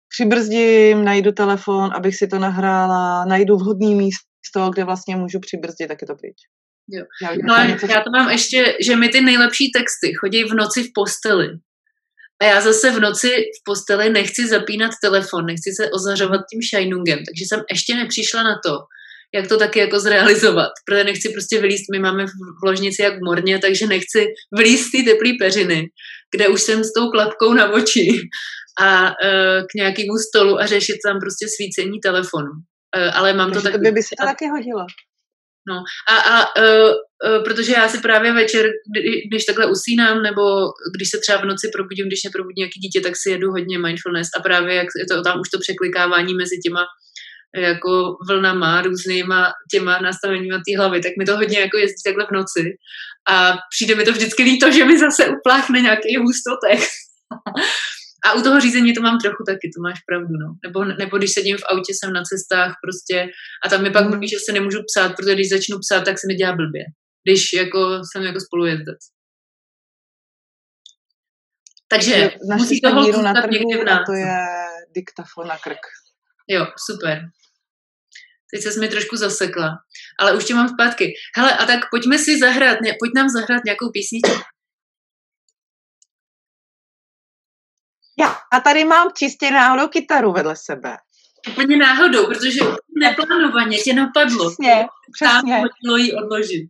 přibrzdím, 0.10 1.04
najdu 1.06 1.32
telefon, 1.32 1.90
abych 1.96 2.16
si 2.16 2.28
to 2.28 2.40
nahrála, 2.40 3.26
najdu 3.26 3.56
vhodný 3.56 3.96
místo, 3.96 4.70
kde 4.74 4.84
vlastně 4.84 5.16
můžu 5.16 5.40
přibrzdit, 5.40 5.88
tak 5.88 6.02
je 6.02 6.08
to 6.08 6.16
pryč. 6.16 6.38
Jo. 6.92 7.06
Já, 7.24 7.30
no, 7.44 7.56
já 7.90 8.02
to 8.04 8.10
mám 8.18 8.30
ještě, 8.30 8.78
že 8.86 8.96
mi 8.96 9.10
ty 9.10 9.22
nejlepší 9.22 9.72
texty 9.72 10.14
chodí 10.20 10.44
v 10.44 10.56
noci 10.56 10.84
v 10.84 10.92
posteli. 10.94 11.48
A 12.42 12.46
já 12.46 12.62
zase 12.62 12.92
v 12.92 13.00
noci 13.00 13.30
v 13.30 13.64
posteli 13.66 14.10
nechci 14.10 14.48
zapínat 14.48 14.92
telefon, 15.04 15.46
nechci 15.46 15.72
se 15.82 15.92
ozařovat 15.92 16.42
tím 16.52 16.62
shinungem, 16.62 17.18
takže 17.18 17.44
jsem 17.48 17.62
ještě 17.72 17.96
nepřišla 17.96 18.44
na 18.44 18.56
to, 18.66 18.78
jak 19.36 19.48
to 19.48 19.58
taky 19.58 19.80
jako 19.80 20.00
zrealizovat, 20.00 20.72
protože 20.86 21.04
nechci 21.04 21.30
prostě 21.30 21.62
vylíst, 21.62 21.86
my 21.92 22.00
máme 22.00 22.26
v 22.26 22.66
ložnici 22.66 23.02
jak 23.02 23.14
v 23.14 23.24
morně, 23.26 23.60
takže 23.60 23.88
nechci 23.88 24.26
vylíst 24.58 24.92
ty 24.92 25.04
teplý 25.04 25.38
peřiny, 25.38 25.88
kde 26.36 26.48
už 26.48 26.62
jsem 26.62 26.84
s 26.84 26.94
tou 26.94 27.10
klapkou 27.10 27.54
na 27.54 27.72
oči 27.72 28.08
a 28.80 29.06
uh, 29.08 29.62
k 29.72 29.74
nějakému 29.76 30.18
stolu 30.30 30.60
a 30.60 30.66
řešit 30.66 30.98
tam 31.06 31.20
prostě 31.20 31.46
svícení 31.56 32.00
telefonu. 32.00 32.52
Uh, 32.98 33.18
ale 33.18 33.34
mám 33.34 33.52
takže 33.52 33.70
to 33.70 33.78
taky... 33.78 33.92
by 33.92 34.04
se 34.04 34.16
to 34.20 34.26
taky 34.26 34.48
hodilo. 34.48 34.86
No. 35.68 35.84
A, 36.10 36.18
a 36.18 36.62
uh, 36.62 36.90
uh, 36.90 37.44
protože 37.44 37.72
já 37.72 37.90
si 37.90 37.98
právě 37.98 38.34
večer, 38.34 38.66
kdy, 38.66 39.22
když 39.28 39.46
takhle 39.46 39.66
usínám, 39.66 40.22
nebo 40.22 40.42
když 40.96 41.10
se 41.10 41.18
třeba 41.18 41.42
v 41.42 41.46
noci 41.46 41.70
probudím, 41.74 42.08
když 42.08 42.24
mě 42.24 42.32
probudí 42.32 42.54
nějaký 42.58 42.80
dítě, 42.80 43.02
tak 43.02 43.14
si 43.18 43.30
jedu 43.30 43.52
hodně 43.52 43.80
mindfulness. 43.80 44.28
A 44.38 44.42
právě 44.42 44.76
jak 44.76 44.88
je 45.00 45.06
to 45.16 45.22
tam 45.22 45.40
už 45.40 45.50
to 45.50 45.60
překlikávání 45.60 46.34
mezi 46.34 46.58
těma 46.66 46.86
jako 47.56 48.18
vlnama, 48.30 48.82
různýma 48.82 49.54
těma 49.72 50.00
nastaveníma 50.00 50.58
té 50.58 50.78
hlavy, 50.78 51.02
tak 51.02 51.12
mi 51.20 51.26
to 51.26 51.36
hodně 51.36 51.60
jako 51.60 51.78
jezdí 51.78 52.04
takhle 52.06 52.26
v 52.26 52.32
noci. 52.32 52.78
A 53.30 53.58
přijde 53.76 53.96
mi 53.96 54.04
to 54.04 54.12
vždycky 54.12 54.44
líto, 54.44 54.72
že 54.72 54.86
mi 54.86 55.00
zase 55.00 55.28
upláchne 55.28 55.82
nějaký 55.82 56.18
hustotek. 56.18 56.80
a 58.26 58.34
u 58.34 58.42
toho 58.42 58.60
řízení 58.60 58.94
to 58.94 59.02
mám 59.02 59.18
trochu 59.24 59.44
taky, 59.48 59.72
to 59.76 59.82
máš 59.82 60.00
pravdu, 60.10 60.34
no. 60.44 60.48
Nebo, 60.66 60.86
nebo 60.86 61.18
když 61.18 61.34
sedím 61.34 61.58
v 61.58 61.68
autě, 61.70 61.92
jsem 61.94 62.14
na 62.14 62.24
cestách 62.24 62.74
prostě 62.84 63.28
a 63.66 63.70
tam 63.70 63.84
mi 63.84 63.92
pak 63.92 64.10
mluví, 64.10 64.28
že 64.30 64.38
se 64.46 64.52
nemůžu 64.52 64.80
psát, 64.90 65.10
protože 65.16 65.34
když 65.34 65.50
začnu 65.50 65.78
psát, 65.80 66.02
tak 66.06 66.20
se 66.20 66.28
mi 66.28 66.36
dělá 66.36 66.56
blbě. 66.56 66.84
Když 67.24 67.54
jako 67.54 68.02
jsem 68.12 68.24
jako 68.24 68.40
spolujezdec. 68.40 69.00
Takže 71.88 72.32
musí 72.58 72.82
to 72.82 72.96
míru 72.96 73.22
na 73.22 73.34
trhu 73.34 73.90
a 73.92 74.04
to 74.06 74.14
je 74.14 74.36
diktafon 74.96 75.48
na 75.48 75.58
krk. 75.58 75.84
Jo, 76.48 76.68
super. 76.88 77.22
Teď 78.52 78.62
se 78.62 78.80
mi 78.80 78.88
trošku 78.88 79.16
zasekla, 79.16 79.78
ale 80.20 80.38
už 80.38 80.46
tě 80.46 80.54
mám 80.54 80.70
zpátky. 80.70 81.14
Hele, 81.38 81.58
a 81.58 81.66
tak 81.66 81.80
pojďme 81.92 82.18
si 82.18 82.40
zahrát, 82.40 82.78
ne, 82.82 82.92
pojď 83.00 83.12
nám 83.16 83.30
zahrát 83.30 83.62
nějakou 83.66 83.90
písničku. 83.94 84.32
Já 88.54 88.60
tady 88.60 88.86
mám 88.86 89.12
čistě 89.18 89.52
náhodou 89.52 89.88
kytaru 89.88 90.32
vedle 90.32 90.56
sebe. 90.56 90.98
Úplně 91.52 91.78
náhodou, 91.78 92.26
protože 92.26 92.60
neplánovaně 93.00 93.78
tě 93.78 93.94
napadlo. 93.94 94.52
Přesně, 94.52 94.88
přesně. 95.14 95.62
Tam 95.86 95.98
ji 95.98 96.14
odložit. 96.14 96.68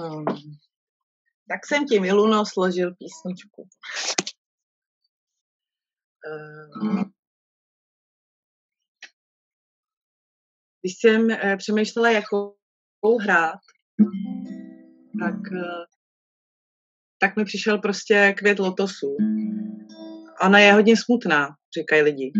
um, 0.00 0.24
tak 1.48 1.66
jsem 1.66 1.86
ti 1.86 2.00
Miluno 2.00 2.46
složil 2.46 2.94
písničku. 2.94 3.68
Um, 6.82 7.12
když 10.80 10.92
jsem 11.00 11.30
eh, 11.30 11.56
přemýšlela, 11.56 12.10
jakou 12.10 12.56
hrát, 13.20 13.58
tak, 15.20 15.52
eh, 15.52 15.91
tak 17.22 17.36
mi 17.36 17.44
přišel 17.44 17.78
prostě 17.78 18.34
květ 18.38 18.58
lotosu. 18.58 19.16
Ona 20.42 20.58
je 20.58 20.72
hodně 20.72 20.94
smutná, 20.96 21.48
říkají 21.78 22.02
lidi. 22.02 22.32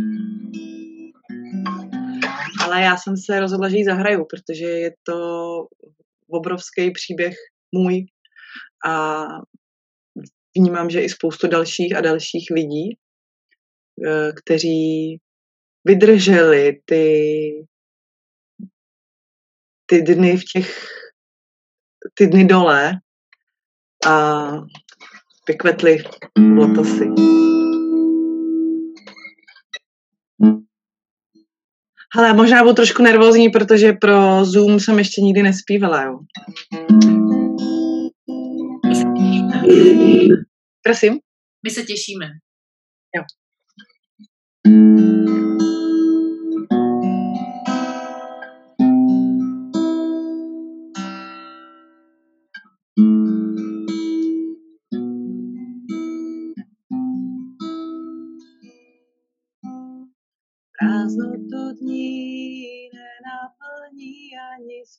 Ale 2.64 2.82
já 2.82 2.96
jsem 2.96 3.16
se 3.16 3.40
rozhodla, 3.40 3.68
že 3.68 3.76
ji 3.76 3.84
zahraju, 3.84 4.26
protože 4.30 4.64
je 4.64 4.94
to 5.02 5.18
obrovský 6.28 6.90
příběh 6.90 7.34
můj 7.74 8.06
a 8.86 9.24
vnímám, 10.56 10.90
že 10.90 11.02
i 11.02 11.08
spoustu 11.08 11.48
dalších 11.48 11.96
a 11.96 12.00
dalších 12.00 12.50
lidí, 12.50 12.98
eh, 14.06 14.32
kteří 14.32 15.18
vydrželi 15.84 16.80
ty, 16.84 17.06
ty 19.86 20.02
dny 20.02 20.36
v 20.36 20.44
těch, 20.52 20.86
ty 22.14 22.26
dny 22.26 22.44
dole 22.44 22.92
a 24.06 24.50
vykvetli 25.48 26.04
lotosy. 26.56 27.08
Hele, 32.16 32.32
možná 32.34 32.62
budu 32.62 32.74
trošku 32.74 33.02
nervózní, 33.02 33.48
protože 33.48 33.92
pro 33.92 34.44
Zoom 34.44 34.80
jsem 34.80 34.98
ještě 34.98 35.20
nikdy 35.20 35.42
nespívala, 35.42 36.02
jo. 36.02 36.18
Prosím? 40.82 41.18
My 41.64 41.70
se 41.70 41.82
těšíme. 41.82 42.26
Jo. 43.16 43.22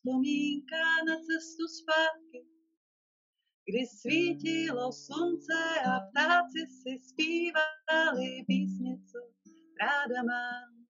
Vzpomínka 0.04 0.84
na 1.08 1.16
cestu 1.16 1.68
zpátky 1.68 2.46
kdy 3.66 3.86
svítilo 3.86 4.92
slunce 4.92 5.64
a 5.86 6.00
ptáci 6.00 6.60
si 6.68 7.00
zpívali 7.10 8.44
písně, 8.48 8.98
co 9.12 9.20
ráda 9.82 10.24
mám. 10.24 10.86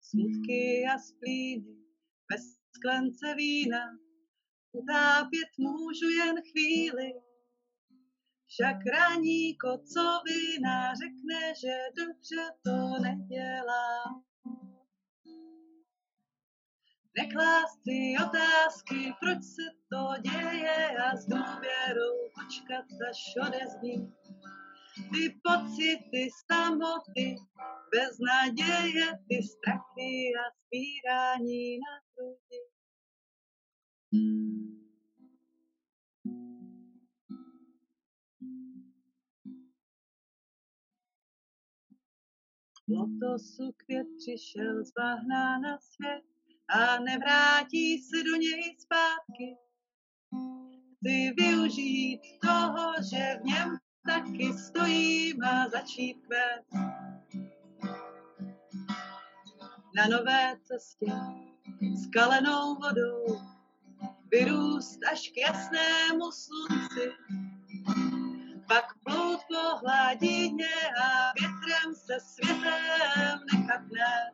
Smutky 0.00 0.84
a 0.94 0.98
splíny 0.98 1.76
bez 2.32 2.42
sklence 2.76 3.34
vína 3.34 3.98
utápět 4.72 5.50
můžu 5.58 6.08
jen 6.08 6.36
chvíli. 6.50 7.12
Však 8.46 8.76
raní 8.86 9.56
kocovina 9.56 10.94
řekne, 10.94 11.54
že 11.60 11.76
dobře 11.96 12.50
to 12.64 13.02
nedělá. 13.02 14.24
Neklást 17.18 17.82
si 17.82 18.14
otázky, 18.26 19.12
proč 19.20 19.42
se 19.44 19.66
to 19.90 20.22
děje 20.22 20.96
a 20.98 21.16
s 21.16 21.26
důvěrou 21.26 22.14
počkat, 22.34 22.84
až 23.08 23.34
odezní. 23.46 24.14
Ty 25.12 25.40
pocity 25.42 26.28
samoty, 26.46 27.36
bez 27.92 28.18
naděje, 28.18 29.06
ty 29.28 29.42
strachy 29.42 30.32
a 30.40 30.44
spírání 30.66 31.78
na 31.78 31.94
hrudi. 32.10 32.60
Lotosu 42.88 43.72
květ 43.76 44.06
přišel 44.18 44.84
z 44.84 44.92
bahna 44.92 45.58
na 45.58 45.78
svět, 45.78 46.33
a 46.68 46.98
nevrátí 46.98 47.98
se 47.98 48.22
do 48.22 48.36
něj 48.36 48.76
zpátky. 48.78 49.56
Chci 50.96 51.34
využít 51.36 52.20
toho, 52.42 52.92
že 53.10 53.38
v 53.40 53.44
něm 53.44 53.78
taky 54.06 54.52
stojím 54.52 55.44
a 55.44 55.68
začít 55.68 56.16
kvést. 56.26 56.72
Na 59.96 60.06
nové 60.10 60.56
cestě 60.62 61.12
s 61.94 62.10
kalenou 62.10 62.74
vodou 62.74 63.40
vyrůst 64.30 64.98
až 65.12 65.28
k 65.28 65.36
jasnému 65.36 66.30
slunci. 66.32 67.12
Pak 68.68 68.84
plout 69.04 69.40
po 69.48 69.76
hladině 69.86 70.74
a 71.04 71.32
větrem 71.40 71.94
se 71.94 72.20
světem 72.20 73.40
nechat 73.52 73.80
nést. 73.80 74.33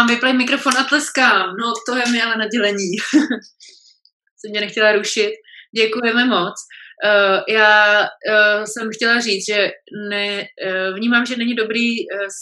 Mám 0.00 0.08
vyplej 0.08 0.32
mikrofon 0.32 0.72
a 0.78 0.84
tleskám. 0.84 1.56
No, 1.60 1.72
to 1.86 1.96
je 1.96 2.12
mi 2.12 2.22
ale 2.22 2.36
nadělení. 2.36 2.96
jsem 4.38 4.50
mě 4.50 4.60
nechtěla 4.60 4.92
rušit. 4.92 5.32
Děkujeme 5.76 6.24
moc. 6.24 6.54
Uh, 7.04 7.40
já 7.48 8.00
uh, 8.00 8.64
jsem 8.64 8.88
chtěla 8.94 9.20
říct, 9.20 9.46
že 9.46 9.70
ne, 10.10 10.40
uh, 10.40 10.96
vnímám, 10.96 11.26
že 11.26 11.36
není 11.36 11.54
dobrý 11.54 11.88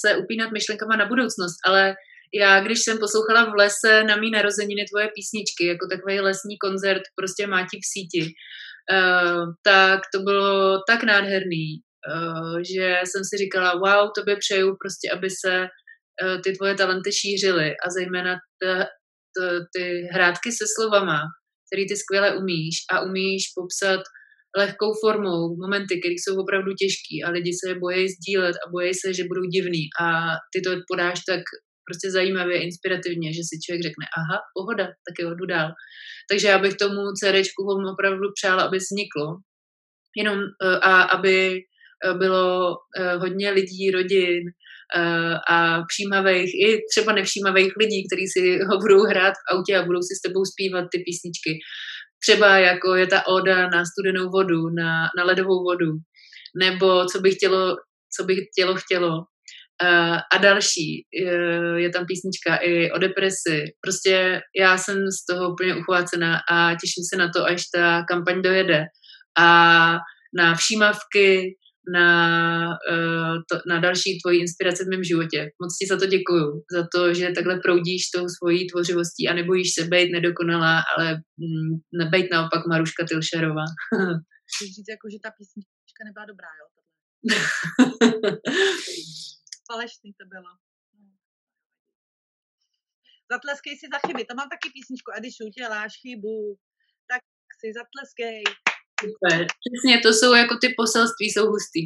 se 0.01 0.17
upínat 0.17 0.51
myšlenkama 0.53 0.97
na 0.97 1.07
budoucnost, 1.07 1.57
ale 1.67 1.95
já, 2.35 2.61
když 2.61 2.79
jsem 2.79 2.99
poslouchala 2.99 3.45
v 3.45 3.55
lese 3.55 4.05
na 4.05 4.17
mý 4.17 4.31
narozeniny 4.31 4.85
tvoje 4.85 5.09
písničky, 5.15 5.67
jako 5.67 5.87
takový 5.91 6.21
lesní 6.21 6.59
koncert, 6.59 7.03
prostě 7.17 7.47
máti 7.47 7.77
v 7.77 7.89
síti, 7.93 8.33
tak 9.65 10.01
to 10.15 10.21
bylo 10.21 10.79
tak 10.89 11.03
nádherný, 11.03 11.81
že 12.75 13.01
jsem 13.05 13.23
si 13.25 13.37
říkala, 13.37 13.73
wow, 13.75 14.11
tobě 14.17 14.37
přeju 14.37 14.77
prostě, 14.83 15.11
aby 15.17 15.31
se 15.31 15.69
ty 16.45 16.53
tvoje 16.53 16.75
talenty 16.75 17.13
šířily 17.13 17.71
a 17.85 17.91
zejména 17.91 18.33
ta, 18.63 18.75
ta, 19.35 19.47
ty 19.77 19.85
hrátky 20.13 20.53
se 20.53 20.65
slovama, 20.75 21.21
který 21.67 21.89
ty 21.89 21.97
skvěle 21.97 22.37
umíš 22.37 22.75
a 22.93 23.03
umíš 23.03 23.43
popsat 23.55 24.01
lehkou 24.57 24.91
formou 25.01 25.57
momenty, 25.63 26.01
které 26.01 26.15
jsou 26.19 26.35
opravdu 26.43 26.71
těžké 26.73 27.17
a 27.25 27.31
lidi 27.31 27.53
se 27.61 27.75
bojí 27.75 28.09
sdílet 28.09 28.57
a 28.57 28.71
bojí 28.71 28.95
se, 28.95 29.15
že 29.15 29.29
budou 29.31 29.45
divný 29.55 29.83
a 30.01 30.07
ty 30.53 30.59
to 30.61 30.71
podáš 30.91 31.19
tak 31.31 31.43
prostě 31.89 32.11
zajímavě, 32.11 32.63
inspirativně, 32.63 33.29
že 33.33 33.43
si 33.49 33.55
člověk 33.65 33.83
řekne, 33.89 34.07
aha, 34.19 34.39
pohoda, 34.57 34.87
tak 35.07 35.15
jo, 35.21 35.35
jdu 35.35 35.47
dál. 35.47 35.71
Takže 36.31 36.49
já 36.49 36.59
bych 36.59 36.75
tomu 36.75 37.01
CDčku 37.19 37.63
opravdu 37.93 38.27
přála, 38.39 38.63
aby 38.63 38.79
vzniklo, 38.79 39.27
jenom 40.17 40.39
eh, 40.39 40.79
a 40.91 41.03
aby 41.03 41.35
eh, 41.57 41.63
bylo 42.15 42.77
eh, 42.99 43.17
hodně 43.17 43.51
lidí, 43.51 43.91
rodin 43.91 44.43
a 45.51 45.83
všímavých, 45.91 46.55
i 46.55 46.81
třeba 46.91 47.13
nevšímavých 47.13 47.73
lidí, 47.77 48.07
kteří 48.09 48.27
si 48.29 48.59
ho 48.65 48.79
budou 48.79 49.05
hrát 49.05 49.33
v 49.33 49.55
autě 49.55 49.77
a 49.77 49.85
budou 49.85 50.03
si 50.03 50.15
s 50.17 50.21
tebou 50.21 50.45
zpívat 50.45 50.85
ty 50.93 50.99
písničky. 50.99 51.59
Třeba 52.23 52.59
jako 52.59 52.95
je 52.95 53.07
ta 53.07 53.27
oda 53.27 53.69
na 53.69 53.85
studenou 53.85 54.31
vodu, 54.31 54.69
na, 54.69 55.09
na 55.19 55.25
ledovou 55.25 55.65
vodu, 55.65 55.93
nebo 56.63 57.05
co 57.05 57.21
by 57.21 57.31
chtělo, 57.31 57.77
co 58.17 58.25
by 58.25 58.37
chtělo 58.37 58.75
chtělo, 58.75 59.25
a 60.33 60.39
další, 60.39 61.07
je, 61.13 61.33
je 61.77 61.91
tam 61.91 62.07
písnička 62.07 62.57
i 62.57 62.91
o 62.91 62.99
depresi. 62.99 63.65
Prostě 63.81 64.41
já 64.61 64.79
jsem 64.79 64.97
z 64.97 65.27
toho 65.27 65.53
úplně 65.53 65.75
uchvácená 65.75 66.41
a 66.51 66.75
těším 66.75 67.05
se 67.13 67.17
na 67.17 67.31
to, 67.37 67.45
až 67.45 67.63
ta 67.75 68.03
kampaň 68.09 68.43
dojede. 68.43 68.85
A 69.39 69.97
na 70.39 70.55
všímavky, 70.55 71.55
na, 71.95 72.69
to, 73.49 73.55
na 73.67 73.81
další 73.81 74.19
tvoji 74.23 74.41
inspirace 74.41 74.85
v 74.85 74.89
mém 74.89 75.05
životě. 75.05 75.51
Moc 75.63 75.77
ti 75.77 75.87
za 75.87 75.97
to 75.97 76.07
děkuju, 76.07 76.63
za 76.77 76.83
to, 76.95 77.15
že 77.15 77.31
takhle 77.31 77.61
proudíš 77.65 78.11
tou 78.15 78.25
svojí 78.29 78.69
tvořivostí 78.71 79.29
a 79.29 79.35
nebojíš 79.35 79.69
se 79.75 79.85
být 79.85 80.13
nedokonalá, 80.13 80.83
ale 80.97 81.15
mm, 81.15 81.73
nebejt 82.01 82.27
naopak 82.33 82.67
Maruška 82.67 83.05
Tilšerová. 83.09 83.65
Říct, 84.75 84.89
jako, 84.95 85.07
že 85.13 85.19
ta 85.23 85.31
písnička 85.39 86.01
nebyla 86.05 86.27
dobrá, 86.27 86.49
jo? 86.61 86.67
Falešný 89.71 90.13
to 90.21 90.25
bylo. 90.33 90.53
Zatleskej 93.33 93.75
si 93.79 93.87
za 93.93 93.99
chyby, 94.07 94.25
to 94.25 94.35
mám 94.35 94.49
taky 94.49 94.69
písničku, 94.77 95.11
a 95.13 95.19
když 95.21 95.35
uděláš 95.49 95.93
chybu, 96.03 96.57
tak 97.11 97.23
si 97.61 97.67
zatleskej. 97.79 98.43
Super, 99.01 99.47
přesně, 99.63 100.01
to 100.03 100.13
jsou 100.13 100.35
jako 100.35 100.55
ty 100.61 100.75
poselství, 100.77 101.27
jsou 101.31 101.47
hustý. 101.47 101.83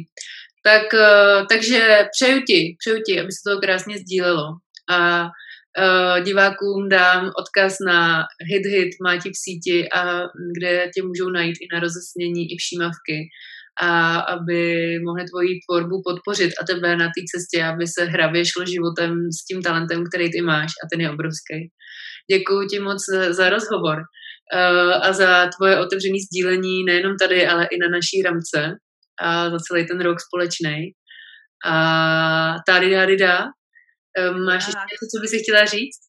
Tak, 0.63 0.93
uh, 0.93 1.47
takže 1.49 2.07
přeju 2.15 2.41
ti, 2.41 2.75
přeju 2.79 3.01
ti, 3.05 3.19
aby 3.19 3.31
se 3.31 3.41
to 3.49 3.61
krásně 3.61 3.97
sdílelo. 3.97 4.47
A 4.89 5.23
uh, 5.23 6.23
divákům 6.23 6.89
dám 6.89 7.31
odkaz 7.41 7.77
na 7.87 8.23
Hit 8.49 8.65
Hit, 8.65 8.89
má 9.03 9.17
ti 9.17 9.29
v 9.29 9.37
síti, 9.43 9.89
a 9.89 10.21
kde 10.57 10.89
tě 10.95 11.03
můžou 11.03 11.29
najít 11.29 11.57
i 11.61 11.67
na 11.73 11.79
rozesnění, 11.79 12.53
i 12.53 12.55
všímavky 12.57 13.17
a 13.81 14.19
aby 14.19 14.99
mohli 15.05 15.23
tvoji 15.25 15.59
tvorbu 15.65 16.01
podpořit 16.05 16.51
a 16.61 16.65
tebe 16.65 16.95
na 16.95 17.05
té 17.05 17.21
cestě, 17.31 17.63
aby 17.63 17.87
se 17.87 18.05
hravě 18.05 18.45
šlo 18.45 18.65
životem 18.65 19.11
s 19.31 19.45
tím 19.45 19.61
talentem, 19.61 20.03
který 20.09 20.31
ty 20.31 20.41
máš 20.41 20.71
a 20.83 20.87
ten 20.91 21.01
je 21.01 21.09
obrovský. 21.09 21.59
Děkuji 22.31 22.67
ti 22.67 22.79
moc 22.79 23.01
za 23.29 23.49
rozhovor 23.49 23.97
a 25.01 25.13
za 25.13 25.49
tvoje 25.57 25.79
otevřené 25.79 26.17
sdílení 26.25 26.83
nejenom 26.83 27.17
tady, 27.17 27.47
ale 27.47 27.67
i 27.71 27.77
na 27.77 27.89
naší 27.89 28.21
ramce 28.21 28.77
a 29.21 29.49
za 29.49 29.57
celý 29.59 29.87
ten 29.87 30.01
rok 30.01 30.17
společný. 30.21 30.91
A 31.65 31.73
tady 32.67 32.91
dády 32.91 33.17
dá. 33.17 33.37
Máš 34.45 34.67
ještě 34.67 34.85
něco, 34.91 35.05
co 35.11 35.21
bys 35.21 35.41
chtěla 35.43 35.65
říct? 35.65 36.01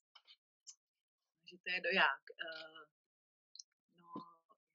Že 1.50 1.56
to 1.64 1.68
je 1.74 1.80
doják. 1.88 2.22
Uh, 2.44 2.80
no, 4.00 4.08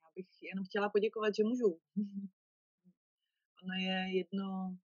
já 0.04 0.10
bych 0.16 0.30
jenom 0.50 0.66
chtěla 0.66 0.90
poděkovat, 0.90 1.36
že 1.36 1.44
můžu. 1.44 1.80
ono 3.64 3.76
je 3.88 4.18
jedno... 4.18 4.78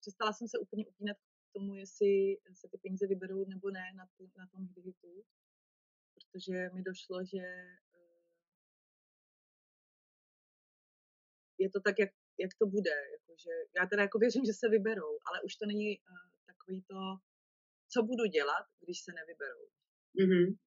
Přestala 0.00 0.32
jsem 0.32 0.48
se 0.48 0.58
úplně 0.58 0.86
upínat 0.86 1.16
k 1.16 1.52
tomu, 1.52 1.74
jestli 1.74 2.36
se 2.60 2.68
ty 2.70 2.78
peníze 2.82 3.06
vyberou 3.06 3.44
nebo 3.44 3.70
ne 3.70 3.84
na, 3.96 4.04
na 4.38 4.46
tom 4.46 4.68
hitu, 4.84 5.24
protože 6.34 6.70
mi 6.74 6.82
došlo, 6.82 7.24
že 7.24 7.38
eh, 7.38 8.18
je 11.58 11.70
to 11.70 11.80
tak, 11.80 11.98
jak, 11.98 12.10
jak 12.38 12.50
to 12.58 12.66
bude. 12.66 12.96
Jakože, 13.12 13.50
já 13.78 13.86
teda 13.86 14.02
jako 14.02 14.18
věřím, 14.18 14.44
že 14.44 14.52
se 14.52 14.68
vyberou, 14.68 15.12
ale 15.26 15.42
už 15.42 15.56
to 15.56 15.66
není 15.66 16.00
uh, 16.00 16.04
takový 16.46 16.82
to, 16.82 16.98
co 17.92 18.02
budu 18.02 18.24
dělat, 18.24 18.66
když 18.80 18.98
se 19.00 19.12
nevyberou. 19.12 19.64
Mm-hmm. 20.20 20.58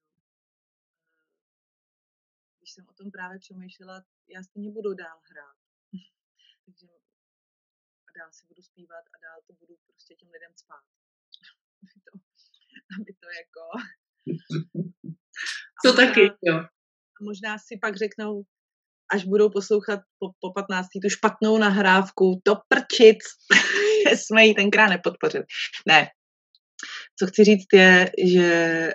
Když 2.58 2.72
jsem 2.74 2.88
o 2.88 2.94
tom 2.94 3.12
právě 3.12 3.40
přemýšlela, 3.40 4.06
já 4.28 4.44
stejně 4.44 4.72
budu 4.72 4.94
dál 4.94 5.20
hrát 5.30 5.58
takže 6.66 6.88
a 8.08 8.10
dál 8.20 8.32
si 8.32 8.46
budu 8.48 8.62
zpívat 8.62 9.06
a 9.14 9.18
dál 9.26 9.40
to 9.48 9.54
budu 9.54 9.78
prostě 9.88 10.16
těm 10.16 10.30
lidem 10.30 10.52
spát. 10.56 10.84
aby, 11.84 12.02
to, 12.06 12.12
aby 13.02 13.14
to 13.14 13.28
jako... 13.42 13.64
To 15.88 15.94
možná, 15.94 16.08
taky, 16.08 16.22
jo. 16.22 16.64
Možná 17.22 17.58
si 17.58 17.80
pak 17.82 17.98
řeknou, 17.98 18.42
až 19.14 19.26
budou 19.26 19.50
poslouchat 19.50 20.00
po, 20.20 20.30
po 20.40 20.54
15. 20.54 20.88
tu 21.02 21.10
špatnou 21.10 21.58
nahrávku, 21.58 22.42
to 22.44 22.56
prčit, 22.68 23.18
jsme 24.16 24.46
ji 24.46 24.54
tenkrát 24.54 24.88
nepodpořili. 24.88 25.44
Ne. 25.88 26.08
Co 27.20 27.28
chci 27.28 27.44
říct 27.44 27.68
je, 27.74 28.12
že 28.26 28.92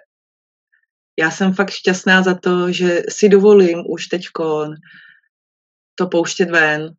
já 1.18 1.30
jsem 1.30 1.54
fakt 1.54 1.70
šťastná 1.70 2.22
za 2.22 2.34
to, 2.34 2.72
že 2.72 3.02
si 3.08 3.28
dovolím 3.28 3.84
už 3.88 4.06
teďkon 4.06 4.74
to 5.94 6.06
pouštět 6.06 6.50
ven, 6.50 6.90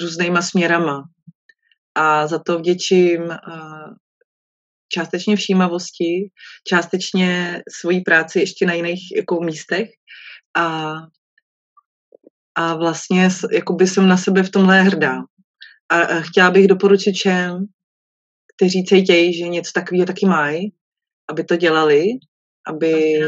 různýma 0.00 0.42
směrama. 0.42 1.04
A 1.94 2.26
za 2.26 2.38
to 2.38 2.58
vděčím 2.58 3.22
částečně 4.96 5.36
všímavosti, 5.36 6.30
částečně 6.68 7.62
svojí 7.80 8.00
práci 8.00 8.40
ještě 8.40 8.66
na 8.66 8.72
jiných 8.72 9.16
jako 9.16 9.40
místech 9.40 9.88
a, 10.56 10.94
a 12.54 12.74
vlastně 12.74 13.28
jakoby 13.52 13.86
jsem 13.86 14.08
na 14.08 14.16
sebe 14.16 14.42
v 14.42 14.50
tomhle 14.50 14.82
hrdá. 14.82 15.16
A, 15.88 16.00
a 16.00 16.20
chtěla 16.20 16.50
bych 16.50 16.66
doporučit 16.66 17.12
všem, 17.12 17.66
kteří 18.56 18.84
cítějí, 18.84 19.34
že 19.34 19.48
něco 19.48 19.70
takového 19.74 20.06
taky 20.06 20.26
mají, 20.26 20.72
aby 21.30 21.44
to 21.44 21.56
dělali, 21.56 22.04
aby 22.66 23.20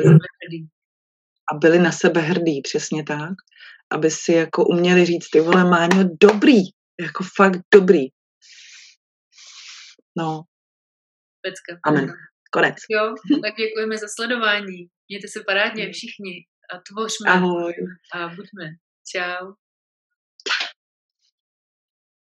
a 1.52 1.56
byli 1.56 1.78
na 1.78 1.92
sebe 1.92 2.20
hrdí, 2.20 2.60
přesně 2.62 3.04
tak 3.04 3.34
aby 3.90 4.10
si 4.10 4.32
jako 4.32 4.64
uměli 4.64 5.04
říct, 5.04 5.30
ty 5.30 5.40
vole, 5.40 5.64
Máňo, 5.64 6.04
dobrý, 6.20 6.62
jako 7.00 7.24
fakt 7.36 7.60
dobrý. 7.74 8.06
No. 10.18 10.42
Pecka. 11.42 11.80
Amen. 11.86 12.12
Konec. 12.52 12.76
Jo, 12.90 13.14
tak 13.42 13.54
děkujeme 13.56 13.98
za 13.98 14.06
sledování. 14.16 14.88
Mějte 15.08 15.28
se 15.28 15.40
parádně 15.46 15.92
všichni 15.92 16.32
a 16.74 16.78
tvořme. 16.88 17.30
Ahoj. 17.30 17.74
A 18.14 18.28
buďme. 18.28 18.66
Čau. 19.12 19.52